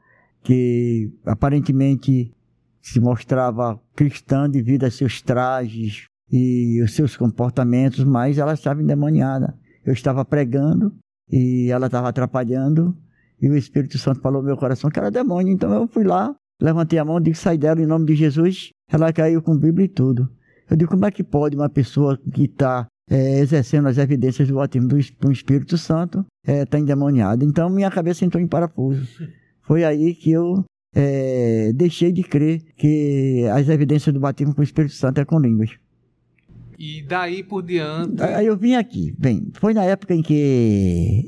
que 0.44 1.12
aparentemente 1.26 2.34
se 2.82 3.00
mostrava 3.00 3.80
cristã 3.96 4.50
devido 4.50 4.86
a 4.86 4.92
seus 4.92 5.22
trajes 5.22 6.06
e 6.32 6.82
os 6.82 6.94
seus 6.94 7.16
comportamentos, 7.18 8.04
mas 8.04 8.38
ela 8.38 8.54
estava 8.54 8.82
endemoniada. 8.82 9.58
Eu 9.86 9.94
estava 9.94 10.24
pregando 10.24 10.94
e 11.30 11.70
ela 11.72 11.88
estava 11.88 12.10
atrapalhando 12.10 12.98
e 13.42 13.50
o 13.50 13.56
Espírito 13.56 13.98
Santo 13.98 14.22
falou 14.22 14.42
no 14.42 14.48
meu 14.48 14.58
coração 14.58 14.90
que 14.90 15.00
era 15.00 15.10
demônio. 15.10 15.52
Então 15.52 15.72
eu 15.74 15.88
fui 15.88 16.04
lá, 16.04 16.36
levantei 16.62 17.00
a 17.00 17.06
mão, 17.06 17.20
disse 17.20 17.42
sai 17.42 17.58
dela 17.58 17.82
em 17.82 17.86
nome 17.86 18.06
de 18.06 18.16
Jesus. 18.16 18.70
Ela 18.92 19.14
caiu 19.14 19.42
com 19.42 19.58
Bíblia 19.58 19.86
e 19.86 19.90
tudo. 19.90 20.30
Eu 20.70 20.78
digo, 20.78 20.92
como 20.92 21.06
é 21.06 21.12
que 21.12 21.24
pode 21.24 21.56
uma 21.56 21.70
pessoa 21.70 22.18
que 22.34 22.46
está 22.46 22.88
é, 23.10 23.40
exercendo 23.40 23.88
as 23.88 23.98
evidências 23.98 24.48
do 24.48 24.56
batismo 24.56 24.88
do, 24.88 24.98
do 25.20 25.32
Espírito 25.32 25.78
Santo 25.78 26.26
estar 26.44 26.54
é, 26.54 26.66
tá 26.66 26.80
endemoniada? 26.80 27.44
Então 27.44 27.70
minha 27.70 27.90
cabeça 27.90 28.26
entrou 28.26 28.42
em 28.42 28.48
parafuso. 28.48 29.08
Foi 29.62 29.84
aí 29.84 30.14
que 30.14 30.32
eu 30.32 30.64
é, 30.96 31.72
deixei 31.74 32.12
de 32.12 32.24
crer 32.24 32.62
que 32.76 33.46
as 33.54 33.70
evidências 33.70 34.14
do 34.14 34.20
batismo 34.20 34.54
com 34.54 34.62
o 34.62 34.64
Espírito 34.64 34.94
Santo 34.94 35.20
é 35.20 35.26
com 35.26 35.40
línguas. 35.40 35.72
E 36.78 37.02
daí 37.04 37.44
por 37.44 37.62
diante. 37.62 38.22
Aí 38.24 38.46
eu 38.46 38.56
vim 38.56 38.76
aqui. 38.76 39.14
Bem, 39.18 39.52
foi 39.54 39.74
na 39.74 39.84
época 39.84 40.16
em 40.16 40.22
que 40.22 41.26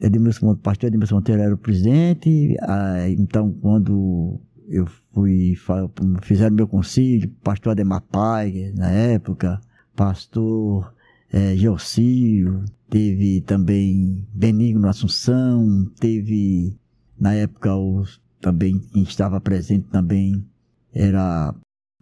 Edmilson, 0.00 0.52
o 0.52 0.56
pastor 0.56 0.88
Edmilson 0.88 1.16
Monteiro 1.16 1.42
era 1.42 1.54
o 1.54 1.58
presidente. 1.58 2.56
Então, 3.18 3.52
quando 3.60 4.40
eu 4.68 4.86
fui, 5.12 5.54
fizeram 6.22 6.54
meu 6.54 6.66
concílio, 6.66 7.28
pastor 7.42 7.72
Ademar 7.72 8.02
Pai, 8.02 8.72
na 8.76 8.90
época, 8.90 9.60
pastor 9.94 10.94
é, 11.32 11.54
Geocílio, 11.56 12.64
teve 12.88 13.40
também 13.42 14.26
Benigno 14.32 14.88
Assunção, 14.88 15.90
teve, 15.98 16.76
na 17.18 17.34
época, 17.34 17.76
os, 17.76 18.20
também 18.40 18.78
quem 18.78 19.02
estava 19.02 19.40
presente 19.40 19.86
também 19.88 20.44
era 20.92 21.54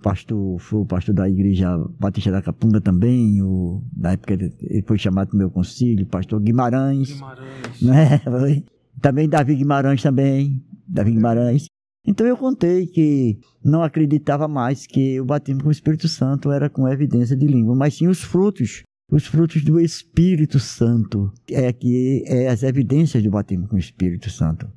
pastor, 0.03 0.59
foi 0.61 0.81
o 0.81 0.87
pastor 0.87 1.15
da 1.15 1.29
igreja 1.29 1.77
Batista 1.99 2.31
da 2.31 2.43
Capunga 2.43 2.81
também, 2.81 3.43
o, 3.43 3.83
na 3.97 4.13
época 4.13 4.35
ele 4.35 4.83
foi 4.87 4.99
chamado 4.99 5.33
no 5.33 5.39
meu 5.39 5.51
concílio, 5.51 6.07
pastor 6.07 6.41
Guimarães. 6.41 7.13
Guimarães. 7.13 7.83
Né? 7.83 8.21
Também 9.01 9.29
Davi 9.29 9.55
Guimarães 9.55 10.03
também, 10.03 10.61
Davi 10.87 11.13
Guimarães. 11.13 11.67
Então 12.05 12.27
eu 12.27 12.37
contei 12.37 12.87
que 12.87 13.39
não 13.63 13.83
acreditava 13.83 14.49
mais 14.49 14.87
que 14.87 15.21
o 15.21 15.25
batismo 15.25 15.63
com 15.63 15.69
o 15.69 15.73
Espírito 15.73 16.09
Santo 16.09 16.51
era 16.51 16.69
com 16.69 16.89
evidência 16.89 17.37
de 17.37 17.47
língua, 17.47 17.77
mas 17.77 17.95
sim 17.95 18.09
os 18.09 18.23
frutos, 18.23 18.83
os 19.09 19.25
frutos 19.25 19.63
do 19.63 19.79
Espírito 19.79 20.59
Santo, 20.59 21.33
é 21.49 21.73
que 21.73 22.25
é 22.27 22.49
as 22.49 22.65
evidências 22.65 23.23
do 23.23 23.31
batismo 23.31 23.69
com 23.69 23.77
o 23.77 23.79
Espírito 23.79 24.31
Santo. 24.31 24.69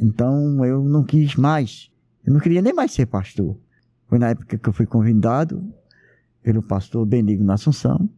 Então 0.00 0.64
eu 0.64 0.82
não 0.82 1.04
quis 1.04 1.36
mais, 1.36 1.90
eu 2.26 2.32
não 2.32 2.40
queria 2.40 2.62
nem 2.62 2.72
mais 2.72 2.90
ser 2.90 3.06
pastor. 3.06 3.56
Foi 4.14 4.20
na 4.20 4.28
época 4.28 4.56
que 4.56 4.68
eu 4.68 4.72
fui 4.72 4.86
convidado 4.86 5.60
pelo 6.40 6.62
pastor 6.62 7.04
Benigno 7.04 7.44
na 7.44 7.54
Assunção. 7.54 8.08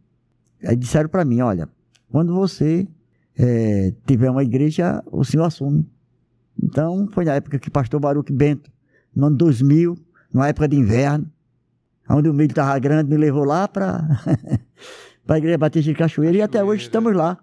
Aí 0.63 0.75
disseram 0.75 1.09
para 1.09 1.25
mim, 1.25 1.41
olha, 1.41 1.67
quando 2.11 2.35
você 2.35 2.87
é, 3.35 3.91
tiver 4.05 4.29
uma 4.29 4.43
igreja, 4.43 5.03
o 5.11 5.23
senhor 5.23 5.45
assume. 5.45 5.89
Então, 6.61 7.09
foi 7.13 7.25
na 7.25 7.33
época 7.33 7.57
que 7.57 7.69
o 7.69 7.71
pastor 7.71 7.99
Baruque 7.99 8.31
Bento, 8.31 8.69
no 9.15 9.25
ano 9.25 9.37
2000, 9.37 9.97
numa 10.31 10.47
época 10.47 10.67
de 10.67 10.75
inverno, 10.75 11.25
onde 12.07 12.29
o 12.29 12.33
milho 12.35 12.51
estava 12.51 12.77
grande, 12.77 13.09
me 13.09 13.17
levou 13.17 13.43
lá 13.43 13.67
para 13.67 14.07
a 15.27 15.37
igreja 15.39 15.57
Batista 15.57 15.91
de 15.91 15.97
Cachoeira 15.97 16.37
e 16.37 16.41
até 16.43 16.63
hoje 16.63 16.83
estamos 16.83 17.15
lá. 17.15 17.39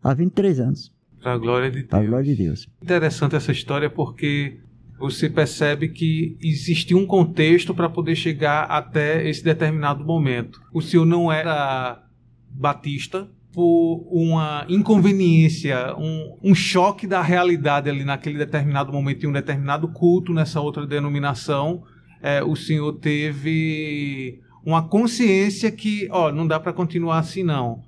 há 0.00 0.14
23 0.14 0.60
anos. 0.60 0.94
Para 1.20 1.32
a 1.32 1.38
glória 1.38 1.72
de 1.72 1.78
Deus. 1.78 1.88
Para 1.88 1.98
a 1.98 2.06
glória 2.06 2.36
de 2.36 2.40
Deus. 2.40 2.68
Interessante 2.80 3.34
essa 3.34 3.50
história 3.50 3.90
porque 3.90 4.60
você 4.98 5.28
percebe 5.28 5.88
que 5.88 6.36
existia 6.42 6.96
um 6.96 7.06
contexto 7.06 7.74
para 7.74 7.88
poder 7.88 8.16
chegar 8.16 8.64
até 8.64 9.28
esse 9.28 9.44
determinado 9.44 10.04
momento. 10.04 10.60
O 10.72 10.80
senhor 10.80 11.04
não 11.04 11.30
era 11.30 12.02
batista 12.48 13.28
por 13.52 14.06
uma 14.10 14.66
inconveniência, 14.68 15.94
um, 15.96 16.36
um 16.42 16.54
choque 16.54 17.06
da 17.06 17.22
realidade 17.22 17.88
ali 17.88 18.04
naquele 18.04 18.38
determinado 18.38 18.92
momento 18.92 19.24
em 19.24 19.28
um 19.28 19.32
determinado 19.32 19.88
culto 19.88 20.32
nessa 20.32 20.60
outra 20.60 20.86
denominação. 20.86 21.82
É, 22.22 22.42
o 22.42 22.54
senhor 22.54 22.92
teve 22.94 24.40
uma 24.64 24.86
consciência 24.86 25.70
que, 25.70 26.08
ó, 26.10 26.32
não 26.32 26.46
dá 26.46 26.58
para 26.58 26.72
continuar 26.72 27.18
assim 27.18 27.42
não. 27.42 27.80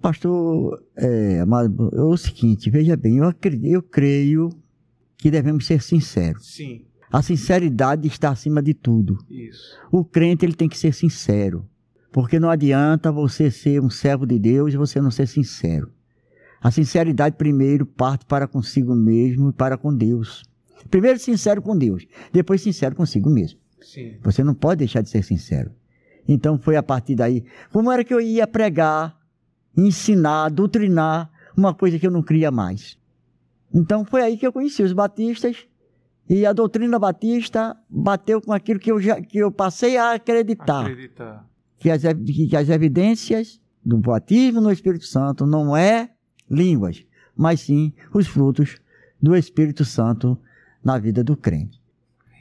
Pastor, 0.00 0.82
é, 0.96 1.40
amado, 1.40 1.90
é 1.92 2.02
o 2.02 2.16
seguinte, 2.16 2.68
veja 2.68 2.96
bem, 2.96 3.18
eu, 3.18 3.24
acredito, 3.24 3.66
eu 3.66 3.82
creio 3.82 4.50
que 5.18 5.30
devemos 5.30 5.66
ser 5.66 5.82
sinceros. 5.82 6.54
Sim. 6.54 6.86
A 7.10 7.20
sinceridade 7.22 8.06
está 8.06 8.30
acima 8.30 8.62
de 8.62 8.72
tudo. 8.72 9.18
Isso. 9.28 9.76
O 9.90 10.04
crente 10.04 10.44
ele 10.44 10.54
tem 10.54 10.68
que 10.68 10.78
ser 10.78 10.94
sincero, 10.94 11.68
porque 12.12 12.38
não 12.38 12.50
adianta 12.50 13.10
você 13.10 13.50
ser 13.50 13.82
um 13.82 13.90
servo 13.90 14.26
de 14.26 14.38
Deus 14.38 14.72
e 14.72 14.76
você 14.76 15.00
não 15.00 15.10
ser 15.10 15.26
sincero. 15.26 15.90
A 16.60 16.70
sinceridade 16.70 17.36
primeiro 17.36 17.86
parte 17.86 18.24
para 18.26 18.46
consigo 18.46 18.94
mesmo 18.94 19.50
e 19.50 19.52
para 19.52 19.76
com 19.76 19.94
Deus. 19.94 20.42
Primeiro 20.90 21.18
sincero 21.18 21.60
com 21.62 21.76
Deus, 21.76 22.06
depois 22.32 22.60
sincero 22.60 22.94
consigo 22.94 23.30
mesmo. 23.30 23.58
Sim. 23.80 24.16
Você 24.22 24.44
não 24.44 24.54
pode 24.54 24.80
deixar 24.80 25.00
de 25.00 25.08
ser 25.08 25.22
sincero. 25.22 25.70
Então 26.26 26.58
foi 26.58 26.76
a 26.76 26.82
partir 26.82 27.14
daí. 27.14 27.44
Como 27.72 27.90
era 27.90 28.04
que 28.04 28.12
eu 28.12 28.20
ia 28.20 28.46
pregar, 28.46 29.18
ensinar, 29.76 30.50
doutrinar 30.50 31.30
uma 31.56 31.72
coisa 31.72 31.98
que 31.98 32.06
eu 32.06 32.10
não 32.10 32.22
cria 32.22 32.50
mais? 32.50 32.98
Então 33.72 34.04
foi 34.04 34.22
aí 34.22 34.36
que 34.36 34.46
eu 34.46 34.52
conheci 34.52 34.82
os 34.82 34.92
batistas 34.92 35.66
e 36.28 36.44
a 36.44 36.52
doutrina 36.52 36.98
batista 36.98 37.76
bateu 37.88 38.40
com 38.40 38.52
aquilo 38.52 38.78
que 38.78 38.92
eu, 38.92 39.00
já, 39.00 39.20
que 39.20 39.38
eu 39.38 39.50
passei 39.50 39.96
a 39.96 40.12
acreditar. 40.12 40.82
Acreditar. 40.82 41.48
Que 41.78 41.90
as, 41.90 42.02
que 42.02 42.56
as 42.56 42.68
evidências 42.68 43.60
do 43.84 43.98
batismo 43.98 44.60
no 44.60 44.70
Espírito 44.70 45.06
Santo 45.06 45.46
não 45.46 45.76
é 45.76 46.10
línguas, 46.50 47.04
mas 47.36 47.60
sim 47.60 47.92
os 48.12 48.26
frutos 48.26 48.78
do 49.20 49.34
Espírito 49.36 49.84
Santo 49.84 50.38
na 50.84 50.98
vida 50.98 51.22
do 51.24 51.36
crente. 51.36 51.80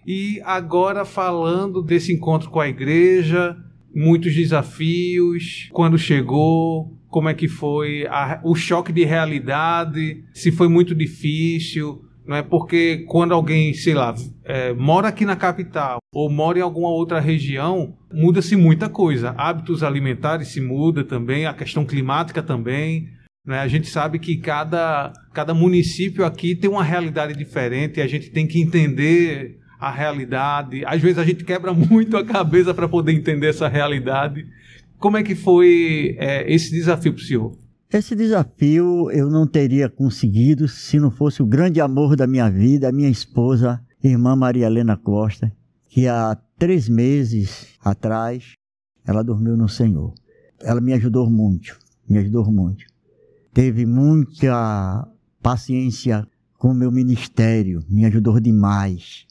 E 0.05 0.41
agora 0.43 1.03
falando 1.03 1.81
desse 1.81 2.13
encontro 2.13 2.49
com 2.49 2.59
a 2.59 2.67
igreja, 2.67 3.57
muitos 3.97 4.35
desafios, 4.35 5.69
quando 5.71 5.97
chegou, 5.97 6.95
como 7.07 7.29
é 7.29 7.33
que 7.33 7.47
foi 7.47 8.05
a, 8.05 8.39
o 8.43 8.53
choque 8.53 8.93
de 8.93 9.03
realidade, 9.03 10.23
se 10.35 10.51
foi 10.51 10.67
muito 10.67 10.93
difícil, 10.93 12.05
não 12.23 12.35
é 12.35 12.43
porque 12.43 13.05
quando 13.07 13.33
alguém, 13.33 13.73
sei 13.73 13.95
lá, 13.95 14.13
é, 14.45 14.71
mora 14.71 15.07
aqui 15.07 15.25
na 15.25 15.35
capital 15.35 15.97
ou 16.13 16.29
mora 16.29 16.59
em 16.59 16.61
alguma 16.61 16.89
outra 16.89 17.19
região, 17.19 17.97
muda-se 18.13 18.55
muita 18.55 18.87
coisa. 18.87 19.33
Hábitos 19.35 19.81
alimentares 19.81 20.49
se 20.49 20.61
muda 20.61 21.03
também, 21.03 21.47
a 21.47 21.53
questão 21.53 21.83
climática 21.83 22.43
também. 22.43 23.07
Né? 23.43 23.57
A 23.59 23.67
gente 23.67 23.87
sabe 23.87 24.19
que 24.19 24.37
cada, 24.37 25.11
cada 25.33 25.55
município 25.55 26.23
aqui 26.23 26.53
tem 26.53 26.69
uma 26.69 26.83
realidade 26.83 27.33
diferente 27.33 27.97
e 27.97 28.03
a 28.03 28.07
gente 28.07 28.29
tem 28.29 28.45
que 28.45 28.61
entender 28.61 29.57
a 29.79 29.91
realidade. 29.91 30.83
Às 30.85 31.01
vezes 31.01 31.17
a 31.17 31.23
gente 31.23 31.43
quebra 31.43 31.73
muito 31.73 32.17
a 32.17 32.25
cabeça 32.25 32.73
para 32.73 32.87
poder 32.87 33.13
entender 33.13 33.47
essa 33.47 33.67
realidade. 33.67 34.45
Como 34.97 35.17
é 35.17 35.23
que 35.23 35.35
foi 35.35 36.15
é, 36.17 36.51
esse 36.51 36.71
desafio 36.71 37.13
para 37.13 37.21
o 37.21 37.25
senhor? 37.25 37.57
Esse 37.91 38.15
desafio 38.15 39.09
eu 39.11 39.29
não 39.29 39.47
teria 39.47 39.87
conseguido 39.87 40.67
se 40.67 40.99
não 40.99 41.09
fosse 41.09 41.41
o 41.41 41.45
grande 41.45 41.79
amor 41.79 42.15
da 42.15 42.27
minha 42.27 42.49
vida, 42.49 42.89
a 42.89 42.91
minha 42.91 43.09
esposa, 43.09 43.81
irmã 44.03 44.35
Maria 44.35 44.65
Helena 44.65 44.97
Costa, 44.97 45.51
que 45.87 46.07
há 46.07 46.35
três 46.57 46.89
meses 46.89 47.67
atrás 47.83 48.53
ela 49.05 49.23
dormiu 49.23 49.55
no 49.55 49.69
Senhor. 49.69 50.13
Ela 50.59 50.81
me 50.81 50.91
ajudou 50.93 51.29
muito, 51.29 51.77
me 52.09 52.17
ajudou 52.17 52.51
muito. 52.51 52.83
Teve 53.53 53.85
muita 53.85 55.07
paciência 55.41 56.27
com 56.57 56.71
o 56.71 56.75
meu 56.75 56.91
ministério, 56.91 57.83
me 57.87 58.05
ajudou 58.05 58.39
demais. 58.39 59.26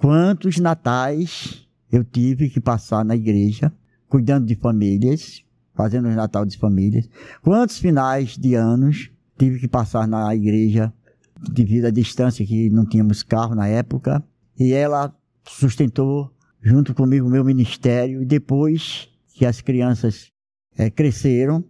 Quantos 0.00 0.58
natais 0.58 1.68
eu 1.92 2.02
tive 2.02 2.48
que 2.48 2.58
passar 2.58 3.04
na 3.04 3.14
igreja, 3.14 3.70
cuidando 4.08 4.46
de 4.46 4.54
famílias, 4.54 5.44
fazendo 5.74 6.08
o 6.08 6.14
Natal 6.14 6.46
de 6.46 6.56
famílias. 6.56 7.06
Quantos 7.42 7.78
finais 7.78 8.38
de 8.38 8.54
anos 8.54 9.10
tive 9.38 9.58
que 9.58 9.68
passar 9.68 10.08
na 10.08 10.34
igreja 10.34 10.90
devido 11.52 11.84
à 11.84 11.90
distância 11.90 12.46
que 12.46 12.70
não 12.70 12.86
tínhamos 12.86 13.22
carro 13.22 13.54
na 13.54 13.68
época. 13.68 14.24
E 14.58 14.72
ela 14.72 15.14
sustentou 15.46 16.34
junto 16.62 16.94
comigo 16.94 17.26
o 17.26 17.30
meu 17.30 17.44
ministério. 17.44 18.22
E 18.22 18.24
depois 18.24 19.06
que 19.34 19.44
as 19.44 19.60
crianças 19.60 20.32
é, 20.78 20.88
cresceram, 20.88 21.62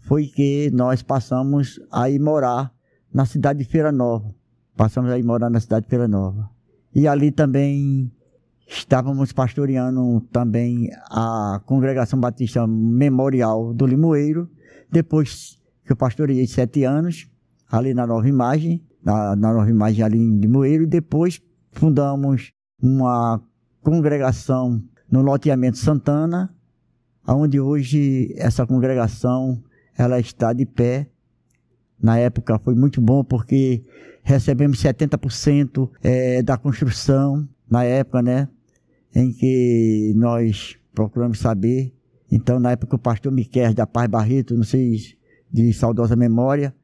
foi 0.00 0.26
que 0.26 0.70
nós 0.72 1.02
passamos 1.02 1.78
a 1.92 2.08
ir 2.08 2.18
morar 2.18 2.72
na 3.12 3.26
cidade 3.26 3.58
de 3.58 3.66
Feira 3.66 3.92
Nova. 3.92 4.34
Passamos 4.74 5.10
a 5.10 5.18
ir 5.18 5.22
morar 5.22 5.50
na 5.50 5.60
cidade 5.60 5.84
de 5.84 5.90
Feira 5.90 6.08
Nova. 6.08 6.53
E 6.94 7.08
ali 7.08 7.32
também 7.32 8.10
estávamos 8.66 9.32
pastoreando 9.32 10.20
também 10.32 10.90
a 11.10 11.60
Congregação 11.66 12.20
Batista 12.20 12.66
Memorial 12.66 13.74
do 13.74 13.86
Limoeiro. 13.86 14.48
Depois 14.90 15.58
que 15.84 15.92
eu 15.92 15.96
pastoreei 15.96 16.46
sete 16.46 16.84
anos, 16.84 17.28
ali 17.70 17.92
na 17.92 18.06
Nova 18.06 18.28
Imagem, 18.28 18.82
na, 19.02 19.34
na 19.36 19.52
Nova 19.52 19.68
Imagem 19.68 20.04
ali 20.04 20.18
em 20.18 20.38
Limoeiro. 20.38 20.86
Depois 20.86 21.40
fundamos 21.72 22.52
uma 22.80 23.42
congregação 23.82 24.82
no 25.10 25.20
loteamento 25.20 25.78
Santana, 25.78 26.54
onde 27.26 27.60
hoje 27.60 28.32
essa 28.36 28.66
congregação 28.66 29.62
ela 29.96 30.18
está 30.18 30.52
de 30.52 30.64
pé. 30.64 31.08
Na 32.00 32.18
época 32.18 32.58
foi 32.58 32.74
muito 32.74 33.00
bom 33.00 33.24
porque 33.24 33.84
recebemos 34.24 34.82
70% 34.82 35.90
é, 36.02 36.42
da 36.42 36.56
construção 36.56 37.46
na 37.70 37.84
época, 37.84 38.22
né? 38.22 38.48
Em 39.14 39.32
que 39.32 40.12
nós 40.16 40.76
procuramos 40.92 41.38
saber. 41.38 41.92
Então, 42.32 42.58
na 42.58 42.72
época, 42.72 42.96
o 42.96 42.98
pastor 42.98 43.30
Miquel 43.30 43.74
da 43.74 43.86
Paz 43.86 44.08
Barreto, 44.08 44.56
não 44.56 44.64
sei 44.64 44.98
de 45.52 45.72
saudosa 45.72 46.16
memória, 46.16 46.74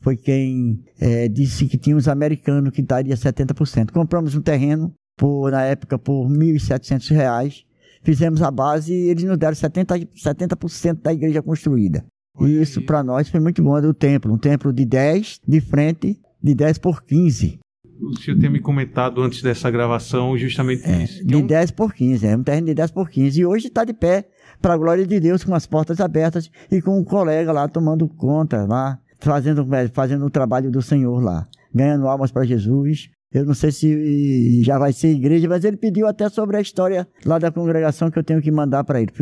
foi 0.00 0.16
quem 0.16 0.84
é, 1.00 1.28
disse 1.28 1.66
que 1.66 1.78
tinha 1.78 1.96
os 1.96 2.08
americanos 2.08 2.72
que 2.72 2.82
daria 2.82 3.14
70%. 3.14 3.90
Compramos 3.90 4.34
um 4.34 4.42
terreno, 4.42 4.92
por, 5.16 5.50
na 5.50 5.62
época, 5.62 5.98
por 5.98 6.28
1.700 6.28 7.10
reais. 7.14 7.64
Fizemos 8.02 8.42
a 8.42 8.50
base 8.50 8.92
e 8.92 9.08
eles 9.08 9.24
nos 9.24 9.38
deram 9.38 9.54
70%, 9.54 10.08
70 10.14 11.02
da 11.02 11.12
igreja 11.12 11.42
construída. 11.42 12.04
E 12.40 12.60
isso 12.60 12.82
para 12.82 13.02
nós 13.02 13.28
foi 13.28 13.40
muito 13.40 13.62
bom 13.62 13.80
do 13.80 13.94
templo. 13.94 14.32
Um 14.32 14.38
templo 14.38 14.72
de 14.72 14.84
10 14.84 15.40
de 15.46 15.60
frente 15.60 16.20
de 16.42 16.54
10 16.54 16.78
por 16.78 17.02
15. 17.02 17.58
O 18.00 18.16
senhor 18.20 18.38
tem 18.38 18.48
me 18.48 18.60
comentado 18.60 19.20
antes 19.20 19.42
dessa 19.42 19.70
gravação 19.70 20.38
justamente 20.38 20.84
é, 20.84 21.02
isso. 21.02 21.26
De 21.26 21.42
10 21.42 21.72
por 21.72 21.92
15, 21.92 22.26
é 22.26 22.36
um 22.36 22.42
terreno 22.44 22.68
de 22.68 22.74
10 22.74 22.92
por 22.92 23.10
15. 23.10 23.40
E 23.40 23.44
hoje 23.44 23.66
está 23.66 23.84
de 23.84 23.92
pé, 23.92 24.28
para 24.60 24.74
a 24.74 24.76
glória 24.76 25.06
de 25.06 25.20
Deus, 25.20 25.44
com 25.44 25.54
as 25.54 25.66
portas 25.66 26.00
abertas 26.00 26.50
e 26.70 26.80
com 26.80 26.98
um 26.98 27.04
colega 27.04 27.52
lá 27.52 27.68
tomando 27.68 28.08
conta, 28.08 28.64
lá, 28.66 28.98
fazendo, 29.18 29.66
fazendo 29.92 30.26
o 30.26 30.30
trabalho 30.30 30.70
do 30.70 30.82
Senhor 30.82 31.20
lá, 31.20 31.46
ganhando 31.74 32.06
almas 32.06 32.30
para 32.30 32.44
Jesus. 32.44 33.10
Eu 33.32 33.44
não 33.44 33.52
sei 33.52 33.70
se 33.70 34.62
já 34.62 34.78
vai 34.78 34.92
ser 34.92 35.08
igreja, 35.08 35.46
mas 35.48 35.62
ele 35.62 35.76
pediu 35.76 36.06
até 36.06 36.28
sobre 36.30 36.56
a 36.56 36.60
história 36.60 37.06
lá 37.26 37.38
da 37.38 37.50
congregação 37.50 38.10
que 38.10 38.18
eu 38.18 38.24
tenho 38.24 38.40
que 38.40 38.50
mandar 38.50 38.84
para 38.84 39.02
ele. 39.02 39.12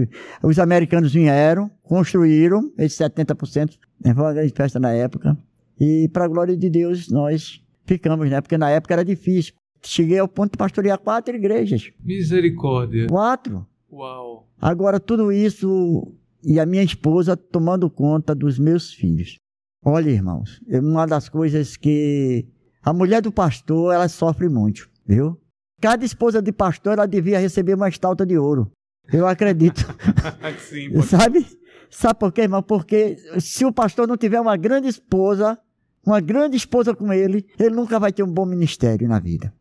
Os 0.42 0.58
americanos 0.58 1.12
vieram, 1.12 1.68
construíram 1.82 2.70
esses 2.78 2.98
70%, 2.98 3.76
né, 4.04 4.14
foi 4.14 4.22
uma 4.22 4.32
grande 4.32 4.52
festa 4.54 4.78
na 4.78 4.92
época. 4.92 5.36
E 5.78 6.08
para 6.08 6.24
a 6.24 6.28
glória 6.28 6.56
de 6.56 6.70
Deus, 6.70 7.08
nós 7.08 7.62
ficamos, 7.84 8.30
né? 8.30 8.40
Porque 8.40 8.58
na 8.58 8.70
época 8.70 8.94
era 8.94 9.04
difícil. 9.04 9.54
Cheguei 9.82 10.18
ao 10.18 10.28
ponto 10.28 10.52
de 10.52 10.58
pastorear 10.58 10.98
quatro 10.98 11.36
igrejas. 11.36 11.90
Misericórdia. 12.02 13.06
Quatro. 13.08 13.66
Uau. 13.90 14.48
Agora, 14.60 14.98
tudo 14.98 15.30
isso 15.30 16.12
e 16.42 16.58
a 16.58 16.66
minha 16.66 16.82
esposa 16.82 17.36
tomando 17.36 17.90
conta 17.90 18.34
dos 18.34 18.58
meus 18.58 18.92
filhos. 18.92 19.36
Olha, 19.84 20.10
irmãos, 20.10 20.60
uma 20.68 21.06
das 21.06 21.28
coisas 21.28 21.76
que 21.76 22.46
a 22.82 22.92
mulher 22.92 23.22
do 23.22 23.32
pastor, 23.32 23.94
ela 23.94 24.08
sofre 24.08 24.48
muito, 24.48 24.88
viu? 25.06 25.40
Cada 25.80 26.04
esposa 26.04 26.40
de 26.40 26.52
pastor, 26.52 26.94
ela 26.94 27.06
devia 27.06 27.38
receber 27.38 27.74
uma 27.74 27.88
estalta 27.88 28.24
de 28.24 28.38
ouro. 28.38 28.70
Eu 29.12 29.26
acredito. 29.26 29.82
Sim, 30.58 30.92
pode... 30.92 31.06
Sabe? 31.06 31.46
Sabe 31.90 32.18
por 32.18 32.32
quê, 32.32 32.42
irmão? 32.42 32.62
Porque 32.62 33.16
se 33.38 33.64
o 33.64 33.72
pastor 33.72 34.08
não 34.08 34.16
tiver 34.16 34.40
uma 34.40 34.56
grande 34.56 34.88
esposa, 34.88 35.58
uma 36.06 36.20
grande 36.20 36.56
esposa 36.56 36.94
com 36.94 37.12
ele, 37.12 37.44
ele 37.58 37.74
nunca 37.74 37.98
vai 37.98 38.12
ter 38.12 38.22
um 38.22 38.32
bom 38.32 38.46
ministério 38.46 39.08
na 39.08 39.18
vida. 39.18 39.52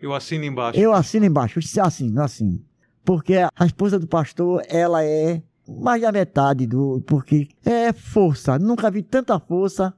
Eu 0.00 0.12
assino 0.12 0.44
embaixo. 0.44 0.78
Eu 0.78 0.92
assino 0.92 1.24
embaixo, 1.24 1.58
assino, 1.80 2.22
assino. 2.22 2.62
Porque 3.02 3.36
a 3.36 3.66
esposa 3.66 3.98
do 3.98 4.06
pastor, 4.06 4.62
ela 4.68 5.02
é 5.02 5.42
mais 5.66 6.02
da 6.02 6.12
metade 6.12 6.66
do. 6.66 7.02
Porque 7.06 7.48
é 7.64 7.92
força. 7.92 8.58
Nunca 8.58 8.90
vi 8.90 9.02
tanta 9.02 9.40
força 9.40 9.94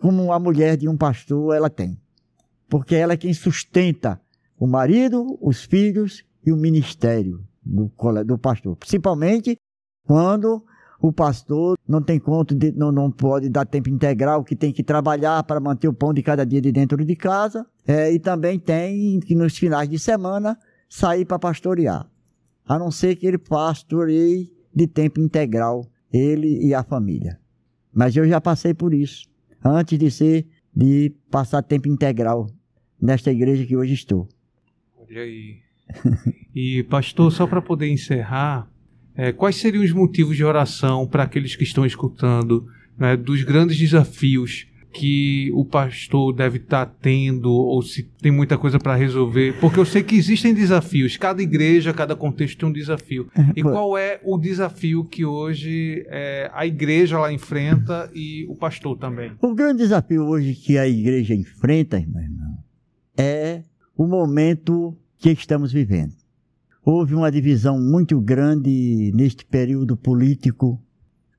como 0.00 0.32
a 0.32 0.38
mulher 0.38 0.76
de 0.76 0.88
um 0.88 0.96
pastor 0.96 1.56
ela 1.56 1.68
tem. 1.68 2.00
Porque 2.68 2.94
ela 2.94 3.14
é 3.14 3.16
quem 3.16 3.34
sustenta 3.34 4.20
o 4.58 4.66
marido, 4.66 5.38
os 5.40 5.64
filhos 5.64 6.24
e 6.44 6.52
o 6.52 6.56
ministério 6.56 7.44
do, 7.64 7.90
do 8.24 8.38
pastor. 8.38 8.76
Principalmente 8.76 9.56
quando 10.06 10.64
o 11.00 11.12
pastor 11.12 11.78
não 11.86 12.02
tem 12.02 12.18
conta, 12.18 12.54
de, 12.54 12.72
não, 12.72 12.90
não 12.90 13.10
pode 13.10 13.48
dar 13.48 13.64
tempo 13.64 13.88
integral, 13.88 14.42
que 14.42 14.56
tem 14.56 14.72
que 14.72 14.82
trabalhar 14.82 15.42
para 15.44 15.60
manter 15.60 15.86
o 15.88 15.92
pão 15.92 16.12
de 16.12 16.22
cada 16.22 16.44
dia 16.44 16.60
de 16.60 16.72
dentro 16.72 17.04
de 17.04 17.14
casa. 17.14 17.64
É, 17.86 18.12
e 18.12 18.18
também 18.18 18.58
tem 18.58 19.20
que 19.20 19.34
nos 19.34 19.56
finais 19.56 19.88
de 19.88 19.98
semana 19.98 20.58
sair 20.88 21.24
para 21.24 21.38
pastorear. 21.38 22.10
A 22.66 22.78
não 22.78 22.90
ser 22.90 23.16
que 23.16 23.26
ele 23.26 23.38
pastoreie 23.38 24.52
de 24.74 24.86
tempo 24.86 25.20
integral, 25.20 25.86
ele 26.12 26.66
e 26.66 26.74
a 26.74 26.82
família. 26.82 27.38
Mas 27.92 28.16
eu 28.16 28.26
já 28.28 28.40
passei 28.40 28.74
por 28.74 28.92
isso, 28.92 29.26
antes 29.64 29.98
de 29.98 30.10
ser, 30.10 30.46
de 30.74 31.14
passar 31.30 31.62
tempo 31.62 31.88
integral 31.88 32.46
nesta 33.00 33.30
igreja 33.30 33.64
que 33.64 33.76
hoje 33.76 33.94
estou. 33.94 34.28
Olha 34.96 35.22
aí. 35.22 35.58
e 36.54 36.82
pastor, 36.84 37.32
só 37.32 37.46
para 37.46 37.62
poder 37.62 37.88
encerrar, 37.88 38.68
é, 39.18 39.32
quais 39.32 39.56
seriam 39.56 39.82
os 39.82 39.90
motivos 39.90 40.36
de 40.36 40.44
oração 40.44 41.04
para 41.04 41.24
aqueles 41.24 41.56
que 41.56 41.64
estão 41.64 41.84
escutando 41.84 42.68
né, 42.96 43.16
dos 43.16 43.42
grandes 43.42 43.76
desafios 43.76 44.68
que 44.92 45.50
o 45.52 45.64
pastor 45.64 46.32
deve 46.32 46.58
estar 46.58 46.86
tá 46.86 46.94
tendo 47.02 47.52
ou 47.52 47.82
se 47.82 48.04
tem 48.22 48.30
muita 48.30 48.56
coisa 48.56 48.78
para 48.78 48.94
resolver? 48.94 49.58
Porque 49.60 49.80
eu 49.80 49.84
sei 49.84 50.04
que 50.04 50.14
existem 50.14 50.54
desafios, 50.54 51.16
cada 51.16 51.42
igreja, 51.42 51.92
cada 51.92 52.14
contexto 52.14 52.58
tem 52.58 52.68
um 52.68 52.72
desafio. 52.72 53.28
É, 53.36 53.52
e 53.56 53.62
qual 53.62 53.98
é 53.98 54.20
o 54.22 54.38
desafio 54.38 55.04
que 55.04 55.24
hoje 55.24 56.06
é, 56.08 56.48
a 56.54 56.64
igreja 56.64 57.18
lá 57.18 57.32
enfrenta 57.32 58.08
e 58.14 58.46
o 58.48 58.54
pastor 58.54 58.96
também? 58.96 59.32
O 59.42 59.52
grande 59.52 59.78
desafio 59.78 60.22
hoje 60.26 60.54
que 60.54 60.78
a 60.78 60.86
igreja 60.86 61.34
enfrenta, 61.34 61.98
irmão, 61.98 62.22
é 63.16 63.64
o 63.96 64.06
momento 64.06 64.96
que 65.18 65.30
estamos 65.32 65.72
vivendo. 65.72 66.12
Houve 66.90 67.14
uma 67.14 67.30
divisão 67.30 67.78
muito 67.78 68.18
grande 68.18 69.12
neste 69.14 69.44
período 69.44 69.94
político 69.94 70.82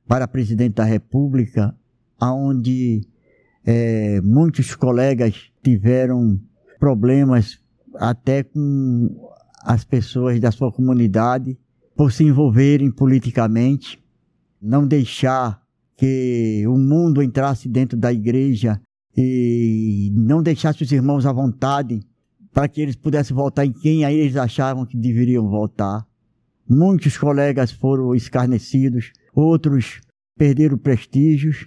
para 0.07 0.27
presidente 0.27 0.75
da 0.75 0.83
República, 0.83 1.75
onde 2.21 3.01
é, 3.65 4.21
muitos 4.21 4.75
colegas 4.75 5.49
tiveram 5.63 6.39
problemas 6.79 7.59
até 7.95 8.43
com 8.43 9.09
as 9.63 9.83
pessoas 9.83 10.39
da 10.39 10.51
sua 10.51 10.71
comunidade 10.71 11.57
por 11.95 12.11
se 12.11 12.23
envolverem 12.23 12.91
politicamente, 12.91 13.99
não 14.61 14.85
deixar 14.85 15.63
que 15.97 16.63
o 16.67 16.77
mundo 16.77 17.23
entrasse 17.23 17.67
dentro 17.67 17.97
da 17.97 18.13
igreja 18.13 18.79
e 19.17 20.11
não 20.13 20.43
deixasse 20.43 20.83
os 20.83 20.91
irmãos 20.91 21.25
à 21.25 21.31
vontade 21.31 22.01
para 22.53 22.67
que 22.67 22.81
eles 22.81 22.95
pudessem 22.95 23.35
voltar 23.35 23.65
em 23.65 23.71
quem 23.71 24.05
aí 24.05 24.17
eles 24.17 24.35
achavam 24.35 24.85
que 24.85 24.97
deveriam 24.97 25.47
voltar. 25.47 26.05
Muitos 26.67 27.17
colegas 27.17 27.71
foram 27.71 28.13
escarnecidos, 28.13 29.11
outros 29.33 30.01
perderam 30.37 30.77
prestígios. 30.77 31.65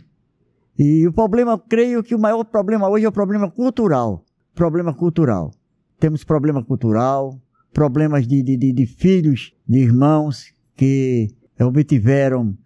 E 0.78 1.06
o 1.06 1.12
problema, 1.12 1.58
creio 1.58 2.02
que 2.02 2.14
o 2.14 2.18
maior 2.18 2.44
problema 2.44 2.88
hoje 2.88 3.04
é 3.04 3.08
o 3.08 3.12
problema 3.12 3.50
cultural. 3.50 4.24
Problema 4.54 4.94
cultural. 4.94 5.50
Temos 5.98 6.24
problema 6.24 6.64
cultural, 6.64 7.40
problemas 7.72 8.26
de, 8.26 8.42
de, 8.42 8.56
de, 8.56 8.72
de 8.72 8.86
filhos, 8.86 9.52
de 9.68 9.78
irmãos 9.78 10.52
que 10.76 11.28
obtiveram, 11.60 12.56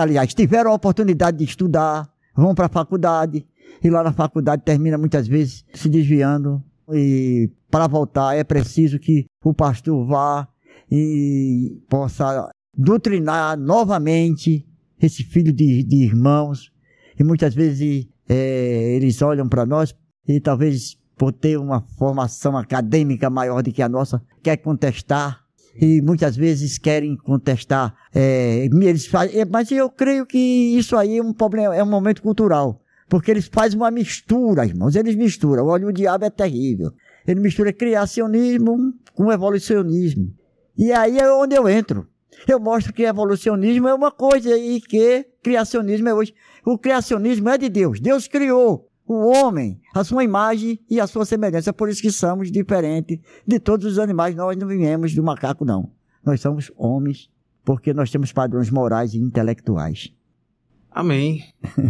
aliás, 0.00 0.34
tiveram 0.34 0.70
a 0.70 0.74
oportunidade 0.74 1.38
de 1.38 1.44
estudar, 1.44 2.08
vão 2.34 2.54
para 2.54 2.66
a 2.66 2.70
faculdade, 2.70 3.46
e 3.82 3.90
lá 3.90 4.02
na 4.02 4.12
faculdade 4.12 4.62
termina 4.64 4.96
muitas 4.96 5.28
vezes 5.28 5.64
se 5.74 5.88
desviando. 5.88 6.62
E 6.92 7.50
para 7.70 7.86
voltar 7.86 8.36
é 8.36 8.44
preciso 8.44 8.98
que 8.98 9.26
o 9.42 9.54
pastor 9.54 10.06
vá 10.06 10.48
e 10.90 11.80
possa 11.88 12.50
doutrinar 12.76 13.58
novamente 13.58 14.66
esse 15.00 15.22
filho 15.22 15.52
de, 15.52 15.82
de 15.82 16.04
irmãos. 16.04 16.70
E 17.18 17.24
muitas 17.24 17.54
vezes 17.54 18.06
é, 18.28 18.96
eles 18.96 19.20
olham 19.22 19.48
para 19.48 19.64
nós 19.66 19.94
e 20.26 20.40
talvez 20.40 20.96
por 21.16 21.32
ter 21.32 21.58
uma 21.58 21.80
formação 21.96 22.56
acadêmica 22.56 23.30
maior 23.30 23.62
do 23.62 23.72
que 23.72 23.82
a 23.82 23.88
nossa, 23.88 24.22
quer 24.42 24.56
contestar. 24.56 25.40
E 25.76 26.00
muitas 26.02 26.36
vezes 26.36 26.78
querem 26.78 27.16
contestar. 27.16 27.94
É, 28.14 28.64
eles 28.66 29.06
fazem, 29.06 29.40
é, 29.40 29.44
mas 29.44 29.70
eu 29.72 29.90
creio 29.90 30.24
que 30.24 30.38
isso 30.38 30.96
aí 30.96 31.18
é 31.18 31.22
um 31.22 31.32
problema, 31.32 31.74
é 31.74 31.82
um 31.82 31.90
momento 31.90 32.22
cultural, 32.22 32.80
porque 33.08 33.30
eles 33.30 33.46
fazem 33.46 33.78
uma 33.78 33.90
mistura, 33.90 34.64
irmãos. 34.64 34.96
Eles 34.96 35.14
misturam. 35.14 35.66
Olha, 35.66 35.86
o 35.86 35.92
diabo 35.92 36.24
é 36.24 36.30
terrível. 36.30 36.92
Ele 37.26 37.40
mistura 37.40 37.72
criacionismo 37.72 38.94
com 39.14 39.32
evolucionismo. 39.32 40.32
E 40.76 40.92
aí 40.92 41.18
é 41.18 41.32
onde 41.32 41.54
eu 41.54 41.68
entro. 41.68 42.06
Eu 42.48 42.58
mostro 42.58 42.92
que 42.92 43.04
evolucionismo 43.04 43.88
é 43.88 43.94
uma 43.94 44.10
coisa 44.10 44.56
e 44.56 44.80
que 44.80 45.24
criacionismo 45.42 46.08
é 46.08 46.14
hoje. 46.14 46.34
O 46.64 46.76
criacionismo 46.76 47.48
é 47.48 47.56
de 47.56 47.68
Deus. 47.68 48.00
Deus 48.00 48.26
criou 48.26 48.90
o 49.06 49.26
homem, 49.28 49.80
a 49.94 50.02
sua 50.02 50.24
imagem 50.24 50.80
e 50.90 51.00
a 51.00 51.06
sua 51.06 51.24
semelhança. 51.24 51.70
É 51.70 51.72
por 51.72 51.88
isso 51.88 52.02
que 52.02 52.10
somos 52.10 52.50
diferentes 52.50 53.18
de 53.46 53.58
todos 53.60 53.86
os 53.86 53.98
animais. 53.98 54.34
Nós 54.34 54.56
não 54.56 54.66
viemos 54.66 55.14
do 55.14 55.22
macaco, 55.22 55.64
não. 55.64 55.90
Nós 56.24 56.40
somos 56.40 56.72
homens 56.76 57.30
porque 57.64 57.94
nós 57.94 58.10
temos 58.10 58.32
padrões 58.32 58.70
morais 58.70 59.14
e 59.14 59.18
intelectuais. 59.18 60.12
Amém. 60.94 61.42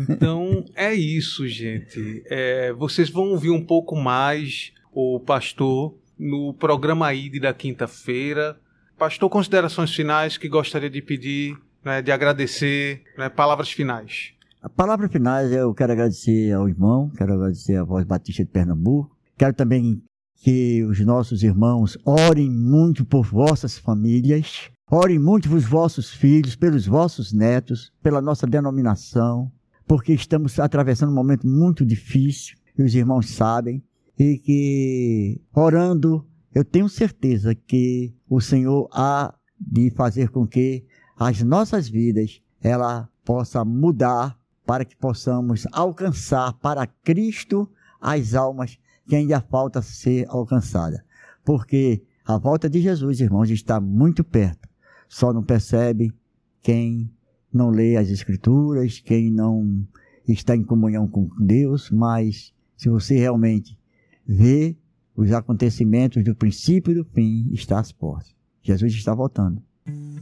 Então 0.08 0.64
é 0.74 0.94
isso, 0.94 1.46
gente. 1.46 2.22
É, 2.26 2.72
vocês 2.72 3.10
vão 3.10 3.32
ouvir 3.32 3.50
um 3.50 3.62
pouco 3.62 3.94
mais 3.94 4.72
o 4.90 5.20
pastor 5.20 5.94
no 6.18 6.54
programa 6.54 7.12
ID 7.12 7.40
da 7.40 7.52
quinta-feira. 7.52 8.58
Pastor, 8.98 9.28
considerações 9.28 9.94
finais 9.94 10.38
que 10.38 10.48
gostaria 10.48 10.88
de 10.88 11.02
pedir, 11.02 11.54
né, 11.84 12.00
de 12.00 12.10
agradecer, 12.10 13.02
né, 13.18 13.28
palavras 13.28 13.70
finais. 13.70 14.32
A 14.62 14.70
palavra 14.70 15.06
finais 15.08 15.52
eu 15.52 15.74
quero 15.74 15.92
agradecer 15.92 16.52
ao 16.52 16.66
irmão, 16.66 17.10
quero 17.14 17.34
agradecer 17.34 17.76
à 17.76 17.84
Voz 17.84 18.06
Batista 18.06 18.42
de 18.42 18.50
Pernambuco, 18.50 19.14
quero 19.36 19.52
também 19.52 20.02
que 20.36 20.82
os 20.84 20.98
nossos 21.00 21.42
irmãos 21.42 21.98
orem 22.06 22.50
muito 22.50 23.04
por 23.04 23.26
vossas 23.26 23.76
famílias, 23.76 24.70
orem 24.94 25.18
muito 25.18 25.48
pelos 25.48 25.64
vossos 25.64 26.10
filhos, 26.10 26.54
pelos 26.54 26.86
vossos 26.86 27.32
netos, 27.32 27.92
pela 28.02 28.22
nossa 28.22 28.46
denominação, 28.46 29.50
porque 29.86 30.12
estamos 30.12 30.58
atravessando 30.58 31.10
um 31.10 31.14
momento 31.14 31.46
muito 31.46 31.84
difícil, 31.84 32.56
e 32.78 32.82
os 32.82 32.94
irmãos 32.94 33.30
sabem, 33.30 33.82
e 34.18 34.38
que 34.38 35.40
orando 35.52 36.24
eu 36.54 36.64
tenho 36.64 36.88
certeza 36.88 37.54
que 37.54 38.14
o 38.28 38.40
Senhor 38.40 38.88
há 38.92 39.34
de 39.60 39.90
fazer 39.90 40.28
com 40.28 40.46
que 40.46 40.84
as 41.18 41.42
nossas 41.42 41.88
vidas 41.88 42.40
ela 42.62 43.08
possa 43.24 43.64
mudar 43.64 44.38
para 44.64 44.84
que 44.84 44.96
possamos 44.96 45.66
alcançar 45.72 46.52
para 46.54 46.86
Cristo 46.86 47.68
as 48.00 48.34
almas 48.34 48.78
que 49.08 49.16
ainda 49.16 49.40
falta 49.40 49.82
ser 49.82 50.26
alcançada. 50.28 51.04
Porque 51.44 52.04
a 52.24 52.38
volta 52.38 52.70
de 52.70 52.80
Jesus, 52.80 53.20
irmãos, 53.20 53.50
está 53.50 53.80
muito 53.80 54.22
perto. 54.22 54.68
Só 55.14 55.32
não 55.32 55.44
percebe 55.44 56.12
quem 56.60 57.08
não 57.52 57.70
lê 57.70 57.96
as 57.96 58.10
Escrituras, 58.10 58.98
quem 58.98 59.30
não 59.30 59.86
está 60.26 60.56
em 60.56 60.64
comunhão 60.64 61.06
com 61.06 61.30
Deus, 61.38 61.88
mas 61.88 62.52
se 62.76 62.88
você 62.88 63.16
realmente 63.16 63.78
vê 64.26 64.76
os 65.14 65.30
acontecimentos 65.30 66.24
do 66.24 66.34
princípio 66.34 66.90
e 66.90 66.94
do 66.96 67.04
fim 67.04 67.48
está 67.52 67.78
às 67.78 67.92
portas. 67.92 68.34
Jesus 68.60 68.92
está 68.92 69.14
voltando. 69.14 69.62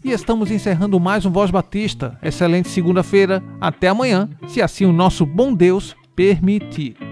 E 0.05 0.11
estamos 0.11 0.51
encerrando 0.51 1.01
mais 1.01 1.25
um 1.25 1.31
Voz 1.31 1.51
Batista. 1.51 2.19
Excelente 2.23 2.69
segunda-feira. 2.69 3.43
Até 3.59 3.89
amanhã, 3.89 4.29
se 4.47 4.61
assim 4.61 4.85
o 4.85 4.93
nosso 4.93 5.25
bom 5.25 5.55
Deus 5.55 5.97
permitir. 6.15 7.12